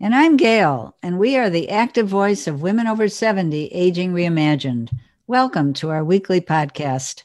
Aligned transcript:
And 0.00 0.14
I'm 0.14 0.36
Gail, 0.36 0.94
and 1.02 1.18
we 1.18 1.36
are 1.36 1.50
the 1.50 1.70
active 1.70 2.06
voice 2.06 2.46
of 2.46 2.62
Women 2.62 2.86
Over 2.86 3.08
70 3.08 3.66
Aging 3.66 4.12
Reimagined. 4.12 4.96
Welcome 5.26 5.72
to 5.72 5.90
our 5.90 6.04
weekly 6.04 6.40
podcast. 6.40 7.24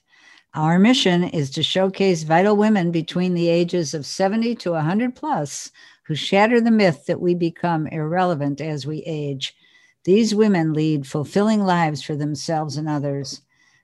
Our 0.55 0.80
mission 0.80 1.23
is 1.23 1.52
to 1.52 1.62
showcase 1.62 2.23
vital 2.23 2.58
women 2.58 2.90
between 2.90 3.36
the 3.36 3.48
ages 3.48 3.94
of 3.94 4.08
70 4.08 4.55
to 4.55 4.72
100 4.72 5.13
plus 5.16 5.70
who 6.08 6.16
shatter 6.16 6.59
the 6.59 6.72
myth 6.72 7.05
that 7.05 7.22
we 7.22 7.36
become 7.36 7.86
irrelevant 7.86 8.59
as 8.59 8.88
we 8.88 9.04
age. 9.05 9.55
These 10.04 10.34
women 10.34 10.74
lead 10.74 11.05
fulfilling 11.05 11.63
lives 11.63 12.02
for 12.02 12.16
themselves 12.16 12.76
and 12.77 12.90
others. 12.90 13.41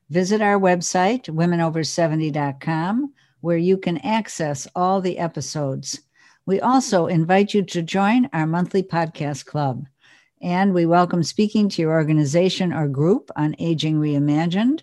Visit 0.10 0.42
our 0.42 0.60
website, 0.60 1.30
womenover70.com, 1.30 3.14
where 3.42 3.58
you 3.58 3.78
can 3.78 4.00
access 4.00 4.68
all 4.76 5.00
the 5.00 5.20
episodes. 5.20 6.02
We 6.50 6.60
also 6.60 7.06
invite 7.06 7.54
you 7.54 7.62
to 7.62 7.84
join 7.84 8.28
our 8.34 8.48
monthly 8.48 8.82
podcast 8.82 9.46
club. 9.46 9.86
And 10.42 10.74
we 10.74 10.88
welcome 10.88 11.22
speaking 11.22 11.70
to 11.70 11.82
your 11.84 11.92
organization 11.92 12.74
or 12.74 12.88
group 12.88 13.30
on 13.36 13.56
Aging 13.60 13.98
Reimagined. 14.00 14.82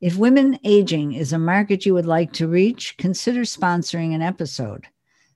If 0.00 0.16
women 0.16 0.58
aging 0.64 1.12
is 1.12 1.34
a 1.34 1.38
market 1.38 1.84
you 1.84 1.92
would 1.92 2.06
like 2.06 2.32
to 2.32 2.48
reach, 2.48 2.96
consider 2.96 3.42
sponsoring 3.42 4.14
an 4.14 4.22
episode. 4.22 4.86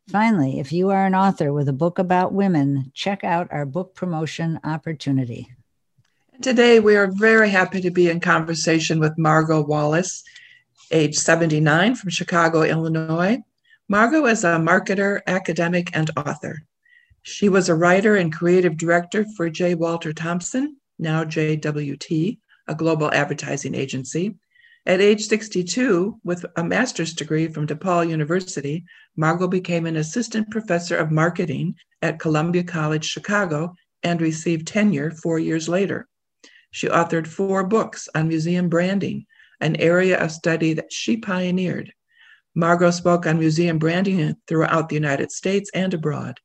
Finally, 0.09 0.61
if 0.61 0.73
you 0.73 0.89
are 0.89 1.05
an 1.05 1.15
author 1.15 1.53
with 1.53 1.69
a 1.69 1.75
book 1.75 1.99
about 1.99 2.33
women, 2.33 2.91
check 2.95 3.23
out 3.23 3.53
our 3.53 3.67
book 3.67 3.95
promotion 3.95 4.59
opportunity. 4.65 5.47
Today, 6.41 6.81
we 6.81 6.97
are 6.97 7.09
very 7.09 7.51
happy 7.51 7.83
to 7.83 7.91
be 7.91 8.09
in 8.09 8.21
conversation 8.21 8.99
with 8.99 9.19
Margot 9.19 9.61
Wallace, 9.61 10.25
age 10.91 11.17
79 11.17 11.97
from 11.97 12.09
Chicago, 12.09 12.63
Illinois. 12.63 13.43
Margot 13.89 14.27
is 14.27 14.43
a 14.43 14.59
marketer, 14.59 15.21
academic, 15.29 15.97
and 15.97 16.11
author. 16.17 16.61
She 17.23 17.49
was 17.49 17.69
a 17.69 17.75
writer 17.77 18.17
and 18.17 18.33
creative 18.35 18.77
director 18.77 19.25
for 19.37 19.49
J. 19.49 19.77
Walter 19.77 20.13
Thompson, 20.13 20.79
now 20.99 21.23
JWT, 21.23 22.39
a 22.67 22.75
global 22.75 23.15
advertising 23.15 23.77
agency. 23.77 24.35
At 24.87 25.01
age 25.01 25.27
62, 25.29 26.19
with 26.25 26.45
a 26.57 26.65
master's 26.65 27.15
degree 27.15 27.47
from 27.47 27.69
DePaul 27.69 28.09
University, 28.09 28.85
Margot 29.15 29.47
became 29.47 29.87
an 29.87 29.97
assistant 29.97 30.51
professor 30.51 30.97
of 30.97 31.13
marketing 31.13 31.77
at 32.03 32.19
Columbia 32.19 32.65
College 32.65 33.05
Chicago 33.05 33.77
and 34.03 34.21
received 34.21 34.67
tenure 34.67 35.13
four 35.13 35.39
years 35.39 35.69
later. 35.69 36.09
She 36.73 36.89
authored 36.89 37.29
four 37.29 37.63
books 37.63 38.09
on 38.17 38.27
museum 38.27 38.69
branding, 38.69 39.27
an 39.61 39.77
area 39.77 40.19
of 40.19 40.33
study 40.33 40.73
that 40.75 40.93
she 40.93 41.19
pioneered. 41.19 41.93
Margot 42.59 42.91
spoke 42.91 43.27
on 43.27 43.39
museum 43.39 43.79
branding 43.79 44.35
throughout 44.49 44.89
the 44.89 44.95
United 44.95 45.31
States 45.31 45.71
and 45.75 45.93
abroad. 45.93 46.41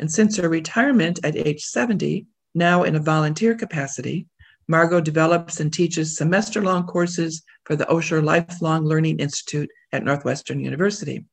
And 0.00 0.10
since 0.10 0.36
her 0.36 0.48
retirement 0.48 1.20
at 1.22 1.36
age 1.36 1.62
70, 1.62 2.26
now 2.56 2.82
in 2.82 2.96
a 2.96 3.00
volunteer 3.00 3.54
capacity, 3.54 4.26
Margot 4.66 5.00
develops 5.00 5.60
and 5.60 5.72
teaches 5.72 6.16
semester 6.16 6.60
long 6.60 6.88
courses 6.88 7.44
for 7.66 7.76
the 7.76 7.84
Osher 7.84 8.20
Lifelong 8.20 8.84
Learning 8.84 9.20
Institute 9.20 9.70
at 9.92 10.02
Northwestern 10.02 10.58
University. 10.58 11.24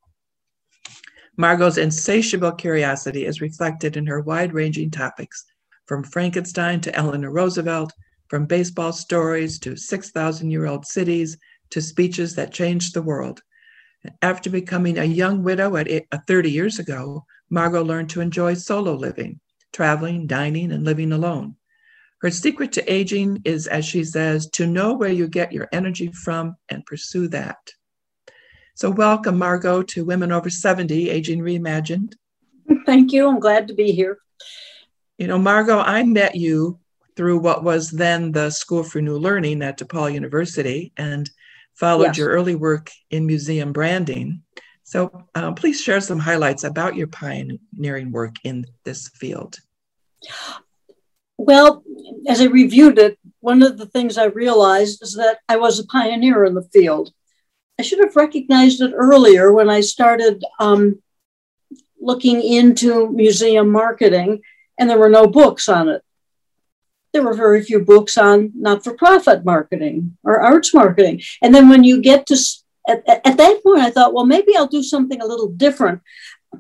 Margot's 1.36 1.80
insatiable 1.80 2.52
curiosity 2.52 3.26
is 3.26 3.42
reflected 3.42 3.98
in 3.98 4.06
her 4.06 4.22
wide 4.22 4.54
ranging 4.54 4.92
topics, 4.92 5.46
from 5.88 6.04
Frankenstein 6.04 6.80
to 6.82 6.96
Eleanor 6.96 7.32
Roosevelt, 7.32 7.92
from 8.28 8.46
baseball 8.46 8.94
stories 8.94 9.58
to 9.60 9.76
6,000 9.76 10.52
year 10.52 10.68
old 10.68 10.86
cities 10.86 11.38
to 11.72 11.82
speeches 11.82 12.36
that 12.36 12.54
changed 12.54 12.94
the 12.94 13.02
world. 13.02 13.42
After 14.22 14.50
becoming 14.50 14.98
a 14.98 15.04
young 15.04 15.44
widow 15.44 15.76
at 15.76 15.90
uh, 16.12 16.18
30 16.28 16.52
years 16.52 16.80
ago, 16.80 17.26
Margot 17.50 17.84
learned 17.84 18.10
to 18.12 18.22
enjoy 18.22 18.56
solo 18.56 18.94
living, 18.94 19.40
traveling, 19.74 20.26
dining, 20.26 20.72
and 20.72 20.84
living 20.84 21.12
alone. 21.12 21.56
Her 22.22 22.32
secret 22.32 22.72
to 22.74 22.92
aging 22.92 23.42
is, 23.46 23.68
as 23.68 23.86
she 23.86 24.04
says, 24.04 24.48
to 24.52 24.68
know 24.68 24.94
where 24.94 25.12
you 25.12 25.28
get 25.28 25.52
your 25.52 25.68
energy 25.72 26.12
from 26.12 26.56
and 26.70 26.86
pursue 26.86 27.28
that. 27.30 27.58
So, 28.76 28.90
welcome, 28.90 29.38
Margot, 29.38 29.84
to 29.84 30.06
Women 30.06 30.32
Over 30.32 30.50
70 30.50 31.10
Aging 31.10 31.42
Reimagined. 31.42 32.14
Thank 32.86 33.12
you. 33.12 33.28
I'm 33.28 33.40
glad 33.40 33.68
to 33.68 33.74
be 33.74 33.92
here. 33.92 34.18
You 35.18 35.28
know, 35.28 35.38
Margot, 35.38 35.80
I 35.80 36.04
met 36.04 36.36
you 36.36 36.80
through 37.16 37.40
what 37.40 37.64
was 37.64 37.92
then 37.92 38.32
the 38.32 38.50
School 38.50 38.84
for 38.84 39.02
New 39.02 39.18
Learning 39.18 39.62
at 39.62 39.78
DePaul 39.78 40.14
University. 40.14 40.92
And 40.98 41.30
followed 41.82 42.04
yes. 42.04 42.18
your 42.18 42.30
early 42.30 42.54
work 42.54 42.92
in 43.10 43.26
museum 43.26 43.74
branding. 43.74 44.44
So 44.84 45.26
uh, 45.34 45.52
please 45.54 45.82
share 45.82 46.00
some 46.00 46.20
highlights 46.20 46.64
about 46.64 46.96
your 46.96 47.08
pioneering 47.08 48.12
work 48.12 48.36
in 48.44 48.68
this 48.86 49.10
field. 49.10 49.60
Well, 51.40 51.84
as 52.28 52.40
I 52.40 52.46
reviewed 52.46 53.00
it, 53.00 53.18
one 53.40 53.64
of 53.64 53.80
the 53.80 53.88
things 53.88 54.20
I 54.20 54.26
realized 54.26 55.02
is 55.02 55.16
that 55.16 55.40
I 55.50 55.58
was 55.58 55.80
a 55.80 55.88
pioneer 55.88 56.46
in 56.46 56.54
the 56.54 56.70
field. 56.72 57.12
I 57.80 57.82
should 57.82 57.98
have 57.98 58.16
recognized 58.16 58.80
it 58.82 58.94
earlier 58.96 59.52
when 59.52 59.72
I 59.72 59.82
started 59.82 60.44
um, 60.60 61.02
looking 62.00 62.44
into 62.44 63.10
museum 63.10 63.72
marketing, 63.72 64.44
and 64.78 64.88
there 64.88 65.00
were 65.00 65.10
no 65.10 65.26
books 65.26 65.68
on 65.68 65.90
it 65.90 66.04
there 67.14 67.24
were 67.24 67.34
very 67.34 67.64
few 67.64 67.80
books 67.80 68.18
on 68.18 68.52
not 68.56 68.84
for 68.84 68.94
profit 68.94 69.44
marketing 69.44 70.18
or 70.24 70.40
arts 70.40 70.74
marketing. 70.74 71.22
And 71.42 71.54
then 71.54 71.70
when 71.70 71.84
you 71.84 72.02
get 72.02 72.26
to, 72.28 72.38
at, 72.88 73.04
at 73.08 73.38
that 73.38 73.64
point, 73.64 73.82
I 73.82 73.90
thought, 73.92 74.14
well, 74.14 74.26
maybe 74.26 74.56
I'll 74.56 74.68
do 74.68 74.84
something 74.84 75.22
a 75.22 75.28
little 75.28 75.50
different. 75.50 76.02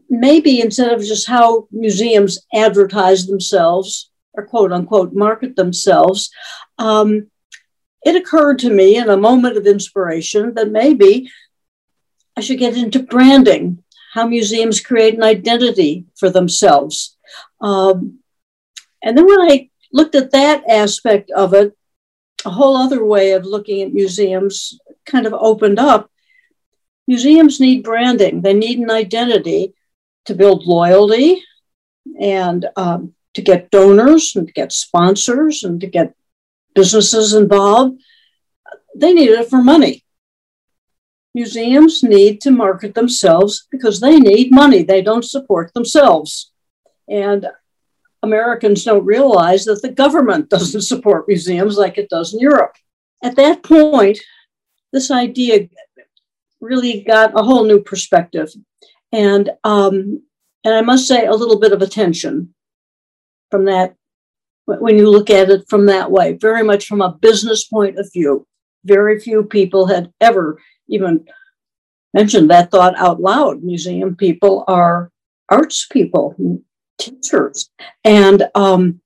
Maybe 0.10 0.62
instead 0.62 0.92
of 0.92 1.02
just 1.02 1.28
how 1.28 1.68
museums 1.72 2.40
advertise 2.54 3.28
themselves 3.28 4.10
or 4.34 4.46
quote 4.46 4.72
unquote 4.72 5.14
market 5.14 5.56
themselves, 5.56 6.30
um, 6.78 7.30
it 8.04 8.16
occurred 8.16 8.60
to 8.60 8.70
me 8.70 8.98
in 8.98 9.10
a 9.10 9.18
moment 9.18 9.58
of 9.58 9.68
inspiration 9.68 10.54
that 10.56 10.72
maybe 10.72 11.30
I 12.36 12.42
should 12.42 12.60
get 12.60 12.78
into 12.78 13.04
branding, 13.04 13.84
how 14.14 14.28
museums 14.28 14.80
create 14.80 15.14
an 15.16 15.24
identity 15.24 16.06
for 16.18 16.30
themselves. 16.30 17.18
Um, 17.60 18.20
and 19.04 19.18
then 19.18 19.26
when 19.26 19.42
I 19.42 19.71
looked 19.94 20.16
at 20.16 20.32
that 20.32 20.64
aspect 20.70 21.32
of 21.32 21.54
it, 21.54 21.76
a 22.46 22.50
whole 22.50 22.76
other 22.76 23.04
way 23.04 23.32
of 23.32 23.46
looking 23.46 23.82
at 23.82 23.94
museums 23.94 24.80
kind 25.06 25.26
of 25.26 25.34
opened 25.34 25.80
up. 25.80 26.10
Museums 27.08 27.60
need 27.60 27.84
branding, 27.84 28.42
they 28.42 28.54
need 28.54 28.80
an 28.80 28.92
identity 28.92 29.74
to 30.26 30.36
build 30.36 30.66
loyalty 30.66 31.44
and 32.20 32.68
um, 32.76 33.14
to 33.34 33.42
get 33.42 33.72
donors 33.72 34.36
and 34.36 34.48
to 34.48 34.54
get 34.54 34.72
sponsors 34.72 35.64
and 35.64 35.82
to 35.82 35.88
get 35.88 36.16
businesses 36.76 37.34
involved. 37.34 38.02
They 38.96 39.14
need 39.14 39.30
it 39.30 39.50
for 39.50 39.62
money. 39.62 40.04
Museums 41.34 42.04
need 42.04 42.42
to 42.42 42.52
market 42.52 42.94
themselves 42.94 43.68
because 43.72 44.00
they 44.00 44.20
need 44.20 44.54
money. 44.54 44.84
They 44.84 45.02
don't 45.02 45.24
support 45.24 45.74
themselves. 45.74 46.52
And 47.08 47.48
Americans 48.24 48.84
don't 48.84 49.06
realize 49.06 49.66
that 49.66 49.82
the 49.82 49.92
government 49.92 50.50
doesn't 50.50 50.82
support 50.82 51.28
museums 51.28 51.78
like 51.78 51.98
it 51.98 52.10
does 52.10 52.34
in 52.34 52.40
Europe. 52.40 52.76
At 53.24 53.36
that 53.36 53.64
point, 53.64 54.20
this 54.92 55.12
idea 55.12 55.68
really 56.60 57.04
got 57.04 57.38
a 57.40 57.44
whole 57.44 57.66
new 57.66 57.82
perspective. 57.82 58.50
And, 59.12 59.50
um, 59.64 60.22
and 60.64 60.74
I 60.74 60.82
must 60.82 61.08
say, 61.08 61.26
a 61.26 61.34
little 61.34 61.60
bit 61.60 61.72
of 61.72 61.82
attention 61.82 62.54
from 63.50 63.66
that 63.66 63.96
when 64.66 64.98
you 64.98 65.10
look 65.10 65.30
at 65.30 65.50
it 65.50 65.66
from 65.68 65.88
that 65.88 66.12
way, 66.12 66.34
very 66.34 66.64
much 66.64 66.86
from 66.86 67.02
a 67.02 67.12
business 67.12 67.66
point 67.66 67.98
of 67.98 68.10
view. 68.14 68.48
Very 68.86 69.20
few 69.20 69.44
people 69.44 69.88
had 69.88 70.12
ever 70.22 70.60
even 70.88 71.26
mentioned 72.14 72.50
that 72.50 72.72
thought 72.72 72.98
out 72.98 73.20
loud. 73.20 73.64
Museum 73.64 74.16
people 74.16 74.64
are 74.68 75.12
arts 75.50 75.88
people 75.92 76.36
teachers. 77.02 77.70
And 78.04 78.48
um, 78.56 79.02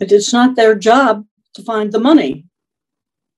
it's 0.00 0.32
not 0.32 0.56
their 0.56 0.74
job 0.74 1.24
to 1.54 1.62
find 1.62 1.92
the 1.92 2.00
money. 2.00 2.46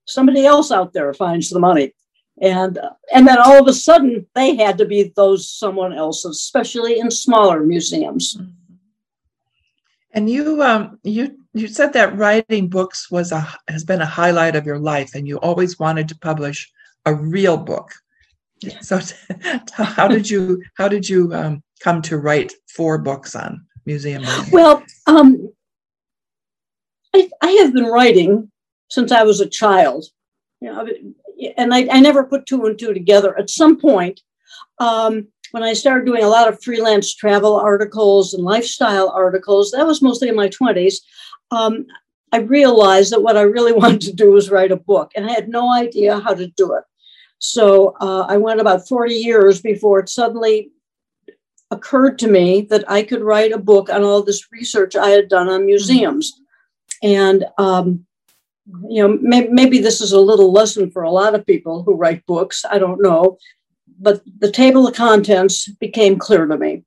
Somebody 0.06 0.46
else 0.46 0.70
out 0.70 0.92
there 0.92 1.12
finds 1.12 1.50
the 1.50 1.58
money. 1.58 1.92
And, 2.40 2.78
uh, 2.78 2.90
and 3.14 3.26
then 3.26 3.38
all 3.38 3.60
of 3.60 3.66
a 3.66 3.72
sudden, 3.72 4.26
they 4.34 4.56
had 4.56 4.78
to 4.78 4.84
be 4.84 5.12
those 5.16 5.50
someone 5.50 5.92
else, 5.92 6.24
especially 6.24 6.98
in 6.98 7.10
smaller 7.10 7.60
museums. 7.62 8.38
And 10.12 10.30
you, 10.30 10.62
um, 10.62 10.98
you 11.02 11.36
you 11.56 11.68
said 11.68 11.94
that 11.94 12.16
writing 12.16 12.68
books 12.68 13.10
was 13.10 13.32
a 13.32 13.48
has 13.68 13.82
been 13.82 14.02
a 14.02 14.06
highlight 14.06 14.56
of 14.56 14.66
your 14.66 14.78
life, 14.78 15.14
and 15.14 15.26
you 15.26 15.38
always 15.38 15.78
wanted 15.78 16.06
to 16.08 16.18
publish 16.18 16.70
a 17.06 17.14
real 17.14 17.56
book. 17.56 17.92
So, 18.82 19.00
how 19.72 20.06
did 20.06 20.28
you 20.28 20.62
how 20.76 20.88
did 20.88 21.08
you 21.08 21.32
um, 21.34 21.62
come 21.80 22.02
to 22.02 22.18
write 22.18 22.52
four 22.68 22.98
books 22.98 23.34
on 23.34 23.65
museum? 23.86 24.24
Well, 24.52 24.82
um, 25.06 25.52
I, 27.14 27.30
I 27.42 27.50
have 27.62 27.72
been 27.72 27.86
writing 27.86 28.50
since 28.90 29.12
I 29.12 29.22
was 29.22 29.40
a 29.40 29.48
child, 29.48 30.04
you 30.60 30.72
know, 30.72 30.86
and 31.56 31.72
I, 31.72 31.88
I 31.90 32.00
never 32.00 32.24
put 32.24 32.46
two 32.46 32.66
and 32.66 32.78
two 32.78 32.92
together. 32.92 33.36
At 33.38 33.50
some 33.50 33.78
point, 33.80 34.20
um, 34.78 35.28
when 35.52 35.62
I 35.62 35.72
started 35.72 36.06
doing 36.06 36.22
a 36.22 36.28
lot 36.28 36.48
of 36.48 36.62
freelance 36.62 37.14
travel 37.14 37.56
articles 37.56 38.34
and 38.34 38.44
lifestyle 38.44 39.08
articles, 39.10 39.70
that 39.70 39.86
was 39.86 40.02
mostly 40.02 40.28
in 40.28 40.36
my 40.36 40.48
20s. 40.48 40.96
Um, 41.50 41.86
I 42.32 42.38
realized 42.38 43.12
that 43.12 43.22
what 43.22 43.36
I 43.36 43.42
really 43.42 43.72
wanted 43.80 44.00
to 44.02 44.12
do 44.12 44.32
was 44.32 44.50
write 44.50 44.72
a 44.72 44.76
book, 44.76 45.12
and 45.16 45.26
I 45.26 45.32
had 45.32 45.48
no 45.48 45.72
idea 45.72 46.20
how 46.20 46.34
to 46.34 46.48
do 46.48 46.74
it. 46.74 46.84
So 47.38 47.94
uh, 48.00 48.26
I 48.28 48.36
went 48.38 48.60
about 48.60 48.88
40 48.88 49.14
years 49.14 49.60
before 49.60 50.00
it 50.00 50.08
suddenly 50.08 50.70
occurred 51.70 52.18
to 52.20 52.28
me 52.28 52.62
that 52.70 52.88
I 52.90 53.02
could 53.02 53.22
write 53.22 53.52
a 53.52 53.58
book 53.58 53.90
on 53.90 54.02
all 54.02 54.22
this 54.22 54.52
research 54.52 54.96
I 54.96 55.10
had 55.10 55.28
done 55.28 55.48
on 55.48 55.66
museums. 55.66 56.40
And, 57.02 57.44
um, 57.58 58.06
you 58.88 59.02
know, 59.02 59.18
may- 59.20 59.48
maybe 59.48 59.78
this 59.78 60.00
is 60.00 60.12
a 60.12 60.20
little 60.20 60.52
lesson 60.52 60.90
for 60.90 61.02
a 61.02 61.10
lot 61.10 61.34
of 61.34 61.46
people 61.46 61.82
who 61.82 61.94
write 61.94 62.26
books. 62.26 62.64
I 62.68 62.78
don't 62.78 63.02
know. 63.02 63.38
But 63.98 64.22
the 64.38 64.50
table 64.50 64.86
of 64.86 64.94
contents 64.94 65.68
became 65.80 66.18
clear 66.18 66.46
to 66.46 66.56
me. 66.56 66.84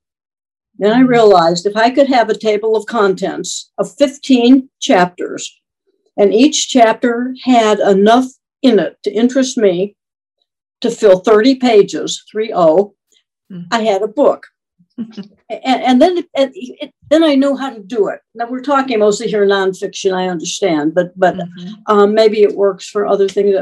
Then 0.78 0.92
I 0.92 1.00
realized 1.00 1.66
if 1.66 1.76
I 1.76 1.90
could 1.90 2.08
have 2.08 2.30
a 2.30 2.38
table 2.38 2.76
of 2.76 2.86
contents 2.86 3.70
of 3.76 3.94
15 3.96 4.70
chapters, 4.80 5.60
and 6.16 6.32
each 6.32 6.68
chapter 6.68 7.34
had 7.44 7.80
enough 7.80 8.26
in 8.62 8.78
it 8.78 8.96
to 9.02 9.12
interest 9.12 9.58
me 9.58 9.96
to 10.80 10.90
fill 10.90 11.20
30 11.20 11.56
pages, 11.56 12.24
3 12.30 12.48
0, 12.48 12.94
mm. 13.52 13.66
I 13.70 13.82
had 13.82 14.02
a 14.02 14.08
book. 14.08 14.46
And, 15.50 15.82
and, 15.82 16.02
then 16.02 16.18
it, 16.18 16.28
it, 16.34 16.94
then 17.08 17.24
I 17.24 17.34
knew 17.34 17.56
how 17.56 17.70
to 17.70 17.80
do 17.80 18.08
it. 18.08 18.20
Now 18.34 18.48
we're 18.48 18.60
talking 18.60 18.98
mostly 18.98 19.28
here 19.28 19.46
nonfiction, 19.46 20.14
I 20.14 20.28
understand, 20.28 20.94
but 20.94 21.18
but 21.18 21.36
mm-hmm. 21.36 21.72
um, 21.86 22.14
maybe 22.14 22.42
it 22.42 22.54
works 22.54 22.88
for 22.88 23.06
other 23.06 23.28
things. 23.28 23.54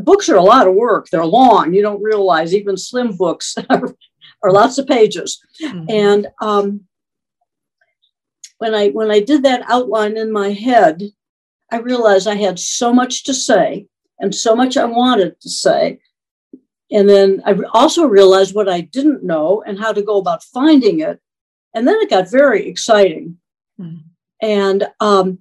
Books 0.00 0.28
are 0.28 0.36
a 0.36 0.42
lot 0.42 0.66
of 0.66 0.74
work. 0.74 1.08
They're 1.08 1.24
long. 1.24 1.72
You 1.72 1.82
don't 1.82 2.02
realize 2.02 2.54
even 2.54 2.76
slim 2.76 3.16
books 3.16 3.56
are, 3.70 3.94
are 4.42 4.52
lots 4.52 4.78
of 4.78 4.86
pages. 4.86 5.40
Mm-hmm. 5.62 5.84
And 5.88 6.26
um, 6.40 6.82
when 8.58 8.74
I 8.74 8.88
when 8.90 9.10
I 9.10 9.20
did 9.20 9.42
that 9.42 9.64
outline 9.68 10.16
in 10.16 10.30
my 10.32 10.52
head, 10.52 11.02
I 11.70 11.78
realized 11.78 12.28
I 12.28 12.36
had 12.36 12.58
so 12.58 12.92
much 12.92 13.24
to 13.24 13.34
say 13.34 13.86
and 14.20 14.34
so 14.34 14.54
much 14.54 14.76
I 14.76 14.84
wanted 14.84 15.40
to 15.40 15.48
say 15.48 16.00
and 16.92 17.08
then 17.08 17.42
I 17.46 17.58
also 17.72 18.04
realized 18.04 18.54
what 18.54 18.68
I 18.68 18.82
didn't 18.82 19.24
know 19.24 19.62
and 19.66 19.78
how 19.78 19.92
to 19.92 20.02
go 20.02 20.18
about 20.18 20.44
finding 20.44 21.00
it. 21.00 21.18
And 21.74 21.88
then 21.88 21.96
it 22.00 22.10
got 22.10 22.30
very 22.30 22.68
exciting. 22.68 23.38
Mm. 23.80 24.02
And 24.42 24.86
um, 25.00 25.38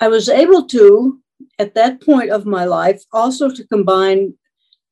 I 0.00 0.08
was 0.08 0.28
able 0.28 0.66
to, 0.66 1.20
at 1.60 1.74
that 1.74 2.02
point 2.02 2.30
of 2.30 2.44
my 2.44 2.64
life, 2.64 3.02
also 3.12 3.48
to 3.50 3.66
combine 3.68 4.34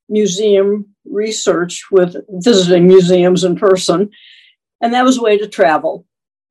museum 0.09 0.87
research 1.05 1.83
with 1.91 2.15
visiting 2.29 2.87
museums 2.87 3.43
in 3.43 3.57
person. 3.57 4.11
And 4.81 4.95
that 4.95 5.05
was 5.05 5.19
a 5.19 5.23
way 5.23 5.37
to 5.37 5.49
travel. 5.49 6.07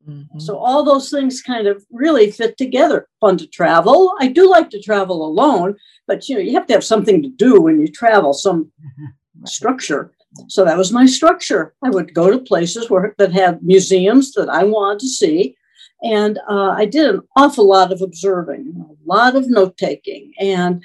Mm-hmm. 0.05 0.39
So 0.39 0.57
all 0.57 0.83
those 0.83 1.09
things 1.09 1.41
kind 1.41 1.67
of 1.67 1.85
really 1.91 2.31
fit 2.31 2.57
together. 2.57 3.07
Fun 3.21 3.37
to 3.37 3.47
travel. 3.47 4.13
I 4.19 4.27
do 4.27 4.49
like 4.49 4.69
to 4.71 4.81
travel 4.81 5.25
alone, 5.25 5.77
but 6.05 6.27
you 6.27 6.35
know, 6.35 6.41
you 6.41 6.53
have 6.55 6.67
to 6.67 6.73
have 6.73 6.83
something 6.83 7.21
to 7.21 7.29
do 7.29 7.61
when 7.61 7.79
you 7.79 7.87
travel, 7.87 8.33
some 8.33 8.71
structure. 9.45 10.13
So 10.47 10.63
that 10.63 10.77
was 10.77 10.91
my 10.91 11.05
structure. 11.05 11.73
I 11.83 11.89
would 11.89 12.13
go 12.13 12.31
to 12.31 12.39
places 12.39 12.89
where 12.89 13.13
that 13.17 13.33
had 13.33 13.63
museums 13.63 14.31
that 14.33 14.49
I 14.49 14.63
wanted 14.63 14.99
to 14.99 15.07
see, 15.07 15.55
and 16.03 16.39
uh, 16.49 16.71
I 16.71 16.85
did 16.85 17.09
an 17.09 17.21
awful 17.35 17.67
lot 17.67 17.91
of 17.91 18.01
observing, 18.01 18.73
a 18.77 18.95
lot 19.05 19.35
of 19.35 19.49
note 19.49 19.77
taking, 19.77 20.33
and 20.39 20.83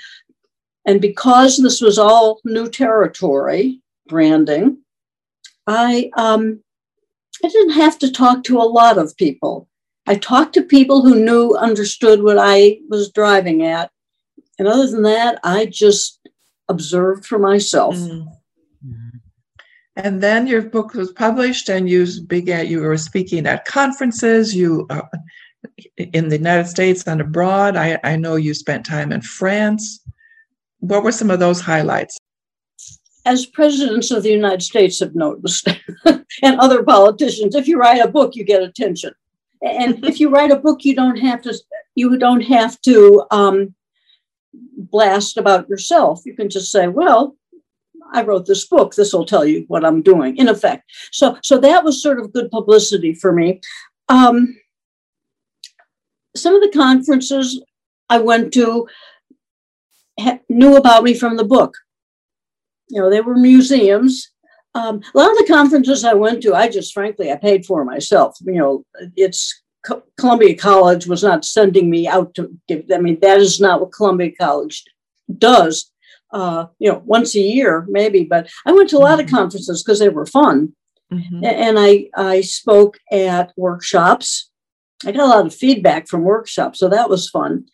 and 0.85 1.01
because 1.01 1.59
this 1.59 1.81
was 1.81 1.99
all 1.99 2.41
new 2.45 2.69
territory, 2.69 3.81
branding, 4.09 4.79
I 5.67 6.11
um, 6.17 6.61
I 7.45 7.49
didn't 7.49 7.75
have 7.75 7.99
to 8.01 8.11
talk 8.11 8.45
to 8.45 8.59
a 8.59 8.63
lot 8.63 8.99
of 8.99 9.17
people. 9.17 9.69
I 10.09 10.15
talked 10.15 10.55
to 10.55 10.63
people 10.63 11.03
who 11.03 11.25
knew, 11.25 11.57
understood 11.57 12.23
what 12.23 12.39
I 12.39 12.79
was 12.89 13.11
driving 13.11 13.65
at, 13.65 13.91
and 14.59 14.67
other 14.67 14.89
than 14.89 15.03
that, 15.03 15.39
I 15.45 15.67
just 15.67 16.21
observed 16.69 17.27
for 17.27 17.39
myself. 17.39 17.97
Mm. 17.97 18.27
And 19.97 20.23
then 20.23 20.47
your 20.47 20.63
book 20.63 20.93
was 20.95 21.13
published, 21.13 21.71
and 21.71 21.89
you 21.89 22.07
began. 22.27 22.67
You 22.67 22.81
were 22.81 22.99
speaking 22.99 23.47
at 23.47 23.65
conferences. 23.65 24.55
You 24.55 24.87
uh, 24.91 25.03
in 25.97 26.29
the 26.29 26.37
United 26.37 26.69
States 26.69 27.07
and 27.07 27.21
abroad. 27.21 27.77
I, 27.77 27.99
I 28.05 28.17
know 28.17 28.37
you 28.37 28.55
spent 28.55 28.87
time 28.87 29.13
in 29.13 29.21
France. 29.21 30.01
What 30.81 31.03
were 31.03 31.13
some 31.13 31.31
of 31.31 31.41
those 31.41 31.61
highlights? 31.61 32.19
As 33.25 33.47
presidents 33.47 34.11
of 34.11 34.23
the 34.23 34.31
United 34.31 34.63
States 34.63 35.01
have 35.01 35.15
noticed, 35.15 35.69
and 36.07 36.61
other 36.61 36.83
politicians, 36.85 37.55
if 37.55 37.67
you 37.67 37.79
write 37.79 38.05
a 38.05 38.09
book, 38.09 38.37
you 38.37 38.45
get 38.45 38.63
attention. 38.63 39.13
And 39.63 40.05
if 40.05 40.21
you 40.21 40.31
write 40.31 40.53
a 40.53 40.57
book, 40.57 40.85
you 40.85 40.95
don't 40.95 41.17
have 41.17 41.43
to. 41.43 41.55
You 41.95 42.19
don't 42.19 42.43
have 42.43 42.81
to 42.83 43.25
um, 43.31 43.75
blast 44.53 45.39
about 45.39 45.69
yourself. 45.69 46.21
You 46.25 46.37
can 46.37 46.51
just 46.51 46.71
say, 46.71 46.89
"Well, 46.89 47.37
I 48.13 48.23
wrote 48.23 48.47
this 48.47 48.67
book. 48.67 48.95
This 48.95 49.13
will 49.13 49.27
tell 49.27 49.45
you 49.45 49.65
what 49.69 49.85
I'm 49.85 50.03
doing, 50.03 50.37
in 50.37 50.49
effect. 50.49 50.91
So, 51.13 51.37
so 51.43 51.59
that 51.59 51.85
was 51.85 52.03
sort 52.03 52.19
of 52.19 52.33
good 52.33 52.51
publicity 52.51 53.15
for 53.15 53.33
me. 53.33 53.61
Um, 54.09 54.57
some 56.35 56.55
of 56.55 56.63
the 56.63 56.77
conferences 56.77 57.63
I 58.09 58.19
went 58.19 58.53
to 58.55 58.87
ha- 60.21 60.41
knew 60.49 60.77
about 60.77 61.03
me 61.03 61.15
from 61.15 61.37
the 61.37 61.45
book. 61.45 61.75
You 62.89 63.01
know, 63.01 63.11
they 63.11 63.21
were 63.21 63.37
museums. 63.37 64.31
Um, 64.75 65.01
a 65.15 65.19
lot 65.19 65.31
of 65.31 65.39
the 65.39 65.53
conferences 65.53 66.05
I 66.05 66.15
went 66.15 66.43
to, 66.43 66.55
I 66.55 66.69
just 66.69 66.93
frankly 66.93 67.33
I 67.33 67.37
paid 67.37 67.65
for 67.65 67.85
myself. 67.85 68.37
You 68.43 68.59
know, 68.59 68.85
it's 69.17 69.63
Co- 69.87 70.03
Columbia 70.19 70.57
College 70.57 71.07
was 71.07 71.23
not 71.23 71.45
sending 71.45 71.89
me 71.89 72.07
out 72.07 72.35
to 72.35 72.57
give. 72.69 72.85
I 72.93 72.99
mean, 72.99 73.19
that 73.21 73.39
is 73.39 73.61
not 73.61 73.81
what 73.81 73.93
Columbia 73.93 74.33
College 74.39 74.85
does 75.39 75.91
uh, 76.37 76.67
you 76.79 76.93
know, 76.93 77.03
once 77.07 77.35
a 77.35 77.41
year 77.41 77.87
maybe, 77.89 78.23
but 78.25 78.51
I 78.67 78.73
went 78.73 78.91
to 78.91 78.99
a 78.99 78.99
lot 78.99 79.19
mm-hmm. 79.19 79.35
of 79.35 79.39
conferences 79.39 79.83
because 79.83 79.99
they 80.01 80.11
were 80.11 80.27
fun. 80.27 80.75
Mm-hmm. 81.11 81.45
And 81.45 81.79
I, 81.79 82.09
I 82.15 82.43
spoke 82.43 82.99
at 83.11 83.53
workshops. 83.57 84.51
I 85.07 85.13
got 85.13 85.25
a 85.25 85.35
lot 85.35 85.47
of 85.47 85.55
feedback 85.55 86.09
from 86.09 86.25
workshops, 86.25 86.79
so 86.79 86.89
that 86.89 87.09
was 87.09 87.31
fun. 87.31 87.67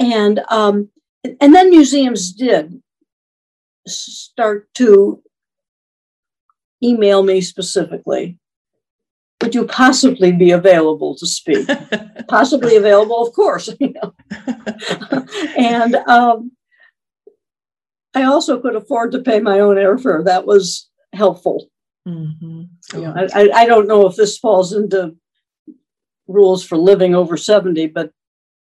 And 0.00 0.40
um, 0.48 0.88
and 1.40 1.54
then 1.54 1.70
museums 1.70 2.32
did 2.32 2.80
start 3.86 4.68
to 4.74 5.22
email 6.82 7.22
me 7.22 7.40
specifically. 7.40 8.38
Would 9.42 9.54
you 9.54 9.66
possibly 9.66 10.32
be 10.32 10.50
available 10.50 11.16
to 11.16 11.26
speak? 11.26 11.68
possibly 12.28 12.76
available, 12.76 13.26
of 13.26 13.32
course. 13.34 13.68
You 13.80 13.94
know? 13.94 14.14
and 15.56 15.94
um, 16.08 16.52
I 18.14 18.24
also 18.24 18.60
could 18.60 18.74
afford 18.74 19.12
to 19.12 19.22
pay 19.22 19.40
my 19.40 19.60
own 19.60 19.76
airfare. 19.76 20.24
That 20.24 20.46
was 20.46 20.88
helpful. 21.12 21.68
Mm-hmm. 22.06 23.00
Know, 23.00 23.14
I, 23.34 23.50
I 23.54 23.66
don't 23.66 23.86
know 23.86 24.06
if 24.06 24.16
this 24.16 24.38
falls 24.38 24.72
into 24.72 25.14
rules 26.26 26.64
for 26.64 26.76
living 26.76 27.14
over 27.14 27.36
70, 27.36 27.88
but 27.88 28.10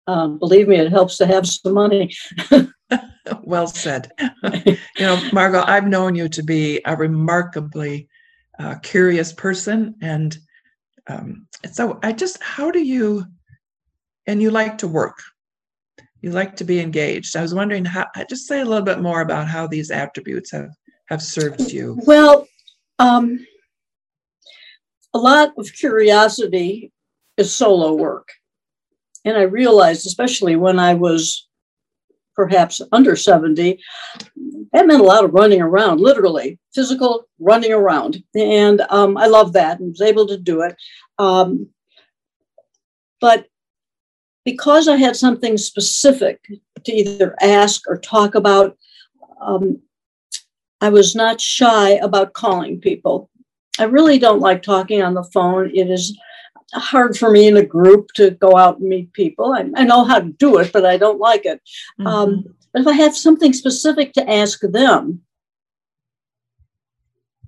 um, 0.07 0.39
believe 0.39 0.67
me, 0.67 0.77
it 0.77 0.91
helps 0.91 1.17
to 1.17 1.27
have 1.27 1.47
some 1.47 1.73
money. 1.73 2.13
well 3.43 3.67
said. 3.67 4.11
you 4.65 4.77
know, 4.99 5.21
Margot, 5.31 5.63
I've 5.65 5.87
known 5.87 6.15
you 6.15 6.27
to 6.29 6.43
be 6.43 6.81
a 6.85 6.95
remarkably 6.95 8.07
uh, 8.57 8.75
curious 8.79 9.31
person. 9.31 9.95
And 10.01 10.37
um, 11.07 11.47
so 11.71 11.99
I 12.03 12.11
just, 12.11 12.41
how 12.41 12.71
do 12.71 12.79
you, 12.79 13.25
and 14.25 14.41
you 14.41 14.51
like 14.51 14.79
to 14.79 14.87
work, 14.87 15.17
you 16.21 16.31
like 16.31 16.55
to 16.57 16.63
be 16.63 16.79
engaged. 16.79 17.35
I 17.35 17.41
was 17.41 17.53
wondering 17.53 17.85
how 17.85 18.07
just 18.29 18.47
say 18.47 18.61
a 18.61 18.65
little 18.65 18.83
bit 18.83 18.99
more 18.99 19.21
about 19.21 19.47
how 19.47 19.67
these 19.67 19.91
attributes 19.91 20.51
have 20.51 20.69
have 21.09 21.21
served 21.21 21.71
you. 21.71 21.97
Well, 22.05 22.47
um, 22.99 23.45
a 25.13 25.17
lot 25.17 25.53
of 25.57 25.71
curiosity 25.73 26.91
is 27.37 27.53
solo 27.53 27.93
work. 27.93 28.27
And 29.25 29.37
I 29.37 29.43
realized, 29.43 30.05
especially 30.05 30.55
when 30.55 30.79
I 30.79 30.93
was 30.93 31.47
perhaps 32.35 32.81
under 32.91 33.15
70, 33.15 33.79
that 34.71 34.87
meant 34.87 35.01
a 35.01 35.05
lot 35.05 35.25
of 35.25 35.33
running 35.33 35.61
around, 35.61 35.99
literally, 35.99 36.57
physical 36.73 37.25
running 37.39 37.73
around. 37.73 38.23
And 38.35 38.81
um, 38.89 39.17
I 39.17 39.25
love 39.25 39.53
that 39.53 39.79
and 39.79 39.89
was 39.89 40.01
able 40.01 40.27
to 40.27 40.37
do 40.37 40.61
it. 40.61 40.75
Um, 41.17 41.67
but 43.19 43.47
because 44.45 44.87
I 44.87 44.97
had 44.97 45.15
something 45.15 45.57
specific 45.57 46.39
to 46.83 46.91
either 46.91 47.35
ask 47.41 47.81
or 47.87 47.97
talk 47.97 48.35
about, 48.35 48.77
um, 49.41 49.81
I 50.81 50.89
was 50.89 51.15
not 51.15 51.41
shy 51.41 51.91
about 51.91 52.33
calling 52.33 52.79
people. 52.79 53.29
I 53.77 53.83
really 53.83 54.19
don't 54.19 54.39
like 54.39 54.61
talking 54.61 55.01
on 55.01 55.13
the 55.13 55.23
phone. 55.23 55.71
It 55.73 55.89
is 55.89 56.17
hard 56.73 57.17
for 57.17 57.31
me 57.31 57.47
in 57.47 57.57
a 57.57 57.65
group 57.65 58.09
to 58.15 58.31
go 58.31 58.55
out 58.55 58.79
and 58.79 58.89
meet 58.89 59.11
people. 59.13 59.53
I, 59.53 59.69
I 59.75 59.83
know 59.83 60.03
how 60.03 60.19
to 60.19 60.29
do 60.29 60.57
it, 60.57 60.71
but 60.71 60.85
I 60.85 60.97
don't 60.97 61.19
like 61.19 61.45
it. 61.45 61.61
Mm-hmm. 61.99 62.07
Um, 62.07 62.55
but 62.71 62.81
if 62.81 62.87
I 62.87 62.93
have 62.93 63.15
something 63.15 63.53
specific 63.53 64.13
to 64.13 64.29
ask 64.29 64.59
them, 64.61 65.21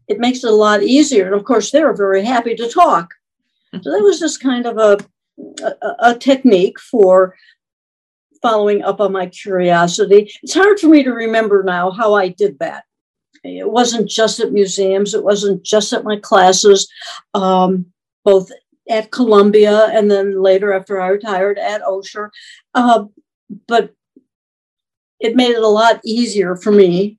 it 0.07 0.19
makes 0.19 0.43
it 0.43 0.49
a 0.49 0.55
lot 0.55 0.83
easier. 0.83 1.27
And 1.27 1.35
of 1.35 1.45
course, 1.45 1.71
they're 1.71 1.93
very 1.93 2.25
happy 2.25 2.55
to 2.55 2.67
talk. 2.69 3.13
So 3.81 3.91
that 3.91 4.03
was 4.03 4.19
just 4.19 4.41
kind 4.41 4.65
of 4.65 4.77
a, 4.77 4.97
a, 5.99 6.17
technique 6.17 6.79
for 6.79 7.35
following 8.41 8.83
up 8.83 8.99
on 8.99 9.11
my 9.11 9.27
curiosity. 9.27 10.31
It's 10.41 10.53
hard 10.53 10.79
for 10.79 10.87
me 10.87 11.03
to 11.03 11.11
remember 11.11 11.63
now 11.63 11.91
how 11.91 12.13
I 12.13 12.29
did 12.29 12.57
that. 12.59 12.85
It 13.43 13.69
wasn't 13.69 14.09
just 14.09 14.39
at 14.39 14.51
museums, 14.51 15.13
it 15.13 15.23
wasn't 15.23 15.63
just 15.63 15.93
at 15.93 16.03
my 16.03 16.17
classes, 16.17 16.87
um, 17.33 17.85
both 18.23 18.51
at 18.89 19.11
Columbia 19.11 19.87
and 19.87 20.09
then 20.11 20.41
later 20.41 20.73
after 20.73 21.01
I 21.01 21.07
retired 21.07 21.57
at 21.57 21.81
Osher. 21.81 22.29
Uh, 22.73 23.05
but 23.67 23.93
it 25.19 25.35
made 25.35 25.51
it 25.51 25.63
a 25.63 25.67
lot 25.67 26.01
easier 26.03 26.55
for 26.55 26.71
me 26.71 27.17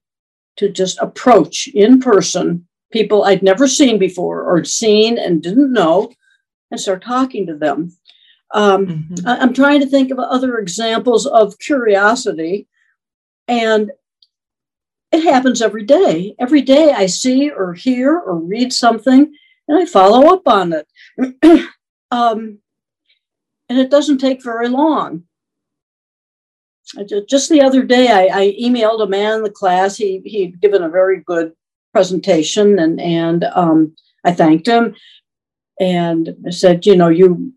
to 0.57 0.69
just 0.69 0.99
approach 0.99 1.69
in 1.69 2.01
person 2.01 2.67
people 2.93 3.25
I'd 3.25 3.43
never 3.43 3.67
seen 3.67 3.99
before 3.99 4.43
or 4.43 4.65
seen 4.65 5.19
and 5.19 5.43
didn't 5.43 5.73
know 5.73 6.13
and 6.71 6.79
start 6.79 7.03
talking 7.03 7.47
to 7.47 7.57
them. 7.57 7.97
Um, 8.53 8.87
mm-hmm. 8.87 9.27
I, 9.27 9.39
I'm 9.39 9.53
trying 9.53 9.81
to 9.81 9.87
think 9.87 10.11
of 10.11 10.19
other 10.19 10.59
examples 10.59 11.27
of 11.27 11.59
curiosity, 11.59 12.69
and 13.49 13.91
it 15.11 15.23
happens 15.25 15.61
every 15.63 15.85
day. 15.85 16.35
Every 16.39 16.63
day 16.63 16.93
I 16.93 17.07
see 17.07 17.51
or 17.51 17.75
hear 17.75 18.17
or 18.17 18.37
read 18.39 18.73
something, 18.73 19.35
and 19.69 19.79
I 19.79 19.87
follow 19.87 20.33
up 20.33 20.47
on 20.47 20.73
it. 20.73 20.87
um, 22.11 22.59
and 23.69 23.79
it 23.79 23.91
doesn't 23.91 24.19
take 24.19 24.43
very 24.43 24.69
long. 24.69 25.25
Just 27.29 27.49
the 27.49 27.63
other 27.63 27.83
day, 27.83 28.09
I, 28.09 28.41
I, 28.41 28.57
emailed 28.61 29.03
a 29.03 29.07
man 29.07 29.37
in 29.37 29.43
the 29.45 29.51
class. 29.51 29.97
He 29.97 30.21
he'd 30.27 30.61
given 30.61 30.83
a 30.83 30.91
very 30.91 31.21
good 31.21 31.53
presentation, 31.95 32.79
and 32.79 33.01
and 33.01 33.45
um, 33.55 33.97
I 34.25 34.33
thanked 34.33 34.67
him 34.67 34.95
and 35.81 36.35
said, 36.51 36.85
you 36.85 36.97
know, 36.97 37.09
you 37.09 37.55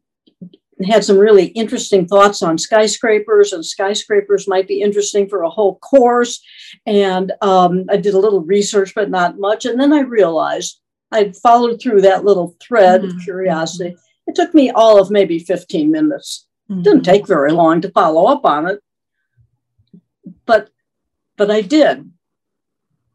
had 0.84 1.06
some 1.06 1.18
really 1.18 1.48
interesting 1.48 2.06
thoughts 2.06 2.42
on 2.42 2.58
skyscrapers, 2.58 3.54
and 3.54 3.66
skyscrapers 3.66 4.48
might 4.48 4.68
be 4.68 4.82
interesting 4.82 5.30
for 5.30 5.44
a 5.44 5.50
whole 5.50 5.78
course. 5.80 6.42
And 6.86 7.32
um, 7.42 7.86
I 7.90 7.98
did 7.98 8.14
a 8.14 8.20
little 8.20 8.42
research, 8.42 8.94
but 8.94 9.10
not 9.10 9.40
much. 9.40 9.66
And 9.66 9.80
then 9.80 9.94
I 9.94 10.02
realized 10.02 10.82
I'd 11.12 11.38
followed 11.38 11.82
through 11.82 12.02
that 12.02 12.26
little 12.26 12.56
thread 12.62 13.02
mm-hmm. 13.02 13.18
of 13.18 13.24
curiosity. 13.24 13.96
It 14.28 14.36
took 14.36 14.54
me 14.54 14.70
all 14.72 15.00
of 15.00 15.12
maybe 15.12 15.40
15 15.40 15.92
minutes. 15.92 16.48
Mm-hmm. 16.70 16.82
Didn't 16.82 17.04
take 17.04 17.28
very 17.28 17.52
long 17.52 17.80
to 17.82 17.92
follow 17.92 18.26
up 18.26 18.44
on 18.44 18.68
it. 18.68 18.82
But 20.46 20.70
but 21.38 21.52
I 21.52 21.62
did. 21.62 22.10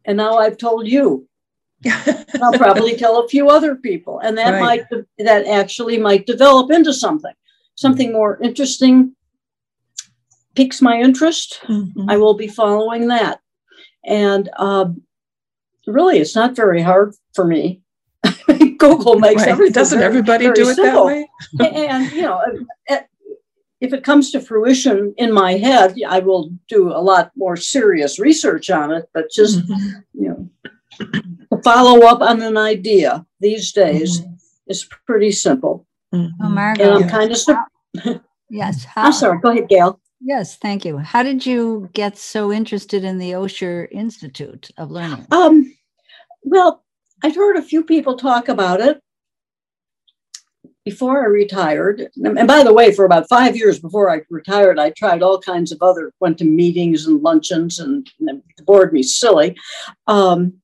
And 0.05 0.17
now 0.17 0.38
I've 0.38 0.57
told 0.57 0.87
you. 0.87 1.26
I'll 2.43 2.52
probably 2.52 2.95
tell 2.95 3.25
a 3.25 3.29
few 3.29 3.49
other 3.49 3.75
people. 3.75 4.19
And 4.19 4.37
that 4.37 4.61
right. 4.61 4.85
might 4.90 5.05
that 5.19 5.47
actually 5.47 5.99
might 5.99 6.26
develop 6.26 6.71
into 6.71 6.93
something. 6.93 7.33
Something 7.81 8.13
more 8.13 8.39
interesting 8.43 9.15
piques 10.55 10.83
my 10.83 11.01
interest. 11.01 11.61
Mm-hmm. 11.67 12.11
I 12.11 12.17
will 12.17 12.35
be 12.35 12.49
following 12.49 13.09
that. 13.09 13.41
And 14.05 14.51
um, 14.59 15.03
really 15.87 16.19
it's 16.19 16.35
not 16.35 16.57
very 16.57 16.83
hard 16.83 17.15
for 17.35 17.47
me 17.47 17.81
Google 18.79 19.19
makes 19.19 19.43
right. 19.43 19.51
everything. 19.51 19.73
Doesn't 19.73 19.99
very, 19.99 20.09
everybody 20.09 20.45
very 20.45 20.55
do 20.55 20.69
it 20.69 20.75
simple. 20.75 21.07
that 21.07 21.13
way? 21.13 21.29
and 21.61 22.13
you 22.13 22.23
know, 22.23 22.43
if 23.81 23.93
it 23.95 24.05
comes 24.05 24.31
to 24.33 24.41
fruition 24.41 25.15
in 25.17 25.33
my 25.33 25.53
head, 25.55 25.95
I 26.07 26.19
will 26.19 26.51
do 26.69 26.89
a 26.89 27.01
lot 27.01 27.31
more 27.37 27.57
serious 27.57 28.19
research 28.19 28.71
on 28.71 28.93
it. 28.93 29.09
But 29.15 29.31
just 29.31 29.61
mm-hmm. 29.61 30.01
you 30.13 30.51
know, 31.01 31.61
follow 31.65 32.07
up 32.07 32.21
on 32.21 32.43
an 32.43 32.57
idea 32.57 33.25
these 33.41 33.73
days 33.73 34.21
mm-hmm. 34.21 34.35
is 34.67 34.89
pretty 35.07 35.33
simple. 35.33 35.87
Mm-hmm. 36.15 36.45
Oh, 36.45 36.49
Margot, 36.49 36.95
and 36.97 37.05
I'm 37.05 37.11
kind 37.11 37.31
of 37.31 37.39
yes. 38.50 38.85
How, 38.85 39.06
I'm 39.06 39.12
sorry. 39.12 39.38
Go 39.40 39.50
ahead, 39.50 39.68
Gail. 39.68 40.00
Yes, 40.20 40.56
thank 40.56 40.85
you. 40.85 40.99
How 40.99 41.23
did 41.23 41.47
you 41.47 41.88
get 41.94 42.18
so 42.18 42.52
interested 42.52 43.04
in 43.04 43.18
the 43.18 43.32
Osher 43.32 43.88
Institute 43.90 44.70
of 44.76 44.90
Learning? 44.90 45.26
Um, 45.30 45.75
well, 46.42 46.85
I'd 47.23 47.35
heard 47.35 47.56
a 47.56 47.62
few 47.62 47.82
people 47.85 48.16
talk 48.16 48.49
about 48.49 48.80
it 48.80 49.00
before 50.85 51.23
I 51.23 51.26
retired. 51.26 52.09
And 52.16 52.49
by 52.49 52.62
the 52.62 52.73
way, 52.73 52.92
for 52.92 53.04
about 53.04 53.28
five 53.28 53.56
years 53.56 53.78
before 53.78 54.11
I 54.11 54.23
retired, 54.30 54.78
I 54.78 54.90
tried 54.90 55.23
all 55.23 55.38
kinds 55.38 55.73
of 55.73 55.78
other, 55.82 56.12
went 56.20 56.38
to 56.38 56.44
meetings 56.44 57.06
and 57.06 57.23
luncheons 57.23 57.78
and, 57.78 58.11
and 58.20 58.42
it 58.59 58.66
bored 58.66 58.92
me 58.92 59.02
silly. 59.02 59.56
Um, 60.06 60.54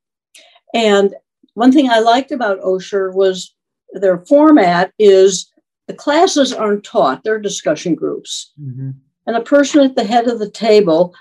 and 0.74 1.14
one 1.54 1.72
thing 1.72 1.88
I 1.88 2.00
liked 2.00 2.32
about 2.32 2.60
Osher 2.60 3.14
was 3.14 3.54
their 3.92 4.18
format 4.26 4.92
is 4.98 5.50
the 5.86 5.94
classes 5.94 6.52
aren't 6.52 6.84
taught, 6.84 7.22
they're 7.22 7.38
discussion 7.38 7.94
groups. 7.94 8.52
Mm-hmm. 8.60 8.90
And 9.26 9.36
a 9.36 9.42
person 9.42 9.82
at 9.82 9.96
the 9.96 10.04
head 10.04 10.28
of 10.28 10.38
the 10.38 10.50
table 10.50 11.14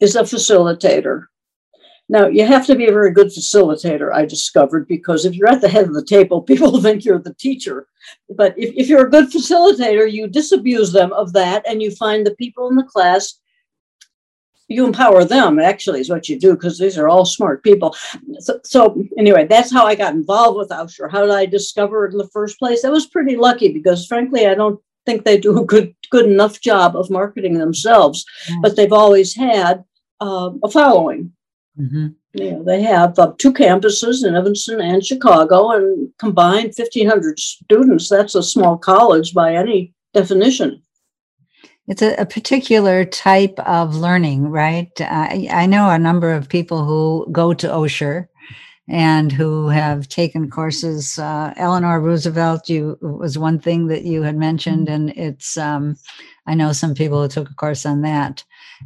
is 0.00 0.16
a 0.16 0.22
facilitator. 0.22 1.26
Now, 2.08 2.26
you 2.26 2.44
have 2.44 2.66
to 2.66 2.74
be 2.74 2.88
a 2.88 2.92
very 2.92 3.12
good 3.12 3.28
facilitator, 3.28 4.12
I 4.12 4.24
discovered, 4.24 4.88
because 4.88 5.24
if 5.24 5.34
you're 5.34 5.48
at 5.48 5.60
the 5.60 5.68
head 5.68 5.86
of 5.86 5.94
the 5.94 6.04
table, 6.04 6.42
people 6.50 6.80
think 6.82 7.04
you're 7.04 7.20
the 7.20 7.34
teacher. 7.34 7.86
But 8.28 8.58
if, 8.58 8.74
if 8.76 8.88
you're 8.88 9.06
a 9.06 9.10
good 9.10 9.30
facilitator, 9.30 10.10
you 10.10 10.26
disabuse 10.26 10.92
them 10.92 11.12
of 11.12 11.32
that 11.34 11.64
and 11.68 11.80
you 11.80 11.92
find 11.92 12.26
the 12.26 12.34
people 12.34 12.68
in 12.68 12.74
the 12.74 12.82
class, 12.82 13.39
you 14.70 14.86
empower 14.86 15.24
them, 15.24 15.58
actually, 15.58 16.00
is 16.00 16.10
what 16.10 16.28
you 16.28 16.38
do, 16.38 16.54
because 16.54 16.78
these 16.78 16.96
are 16.96 17.08
all 17.08 17.24
smart 17.24 17.62
people. 17.62 17.94
So, 18.38 18.60
so, 18.64 19.02
anyway, 19.18 19.46
that's 19.46 19.72
how 19.72 19.86
I 19.86 19.94
got 19.94 20.14
involved 20.14 20.56
with 20.56 20.70
Osher. 20.70 21.10
How 21.10 21.22
did 21.22 21.30
I 21.30 21.46
discover 21.46 22.06
it 22.06 22.12
in 22.12 22.18
the 22.18 22.28
first 22.28 22.58
place? 22.58 22.84
I 22.84 22.90
was 22.90 23.06
pretty 23.06 23.36
lucky 23.36 23.72
because, 23.72 24.06
frankly, 24.06 24.46
I 24.46 24.54
don't 24.54 24.80
think 25.06 25.24
they 25.24 25.38
do 25.38 25.60
a 25.60 25.64
good, 25.64 25.94
good 26.10 26.26
enough 26.26 26.60
job 26.60 26.96
of 26.96 27.10
marketing 27.10 27.58
themselves, 27.58 28.24
but 28.62 28.76
they've 28.76 28.92
always 28.92 29.34
had 29.34 29.84
uh, 30.20 30.50
a 30.62 30.70
following 30.70 31.32
Mm-hmm. 31.80 32.08
You 32.34 32.50
know, 32.52 32.62
they 32.62 32.82
have 32.82 33.18
uh, 33.18 33.32
two 33.38 33.52
campuses 33.52 34.26
in 34.26 34.34
Evanston 34.34 34.80
and 34.80 35.04
Chicago, 35.04 35.70
and 35.72 36.10
combined 36.18 36.74
1,500 36.76 37.38
students. 37.38 38.08
That's 38.08 38.34
a 38.34 38.42
small 38.42 38.76
college 38.76 39.34
by 39.34 39.54
any 39.54 39.94
definition. 40.14 40.82
It's 41.90 42.02
a, 42.02 42.14
a 42.14 42.24
particular 42.24 43.04
type 43.04 43.58
of 43.58 43.96
learning, 43.96 44.48
right? 44.48 44.92
I, 45.00 45.48
I 45.50 45.66
know 45.66 45.90
a 45.90 45.98
number 45.98 46.32
of 46.32 46.48
people 46.48 46.84
who 46.84 47.26
go 47.32 47.52
to 47.52 47.66
Osher 47.66 48.28
and 48.88 49.32
who 49.32 49.66
have 49.70 50.06
taken 50.06 50.50
courses. 50.50 51.18
Uh, 51.18 51.52
Eleanor 51.56 52.00
Roosevelt, 52.00 52.68
you 52.68 52.96
was 53.00 53.36
one 53.36 53.58
thing 53.58 53.88
that 53.88 54.04
you 54.04 54.22
had 54.22 54.36
mentioned, 54.36 54.88
and 54.88 55.10
it's 55.10 55.58
um, 55.58 55.96
I 56.46 56.54
know 56.54 56.70
some 56.70 56.94
people 56.94 57.22
who 57.22 57.28
took 57.28 57.50
a 57.50 57.54
course 57.54 57.84
on 57.84 58.02
that, 58.02 58.44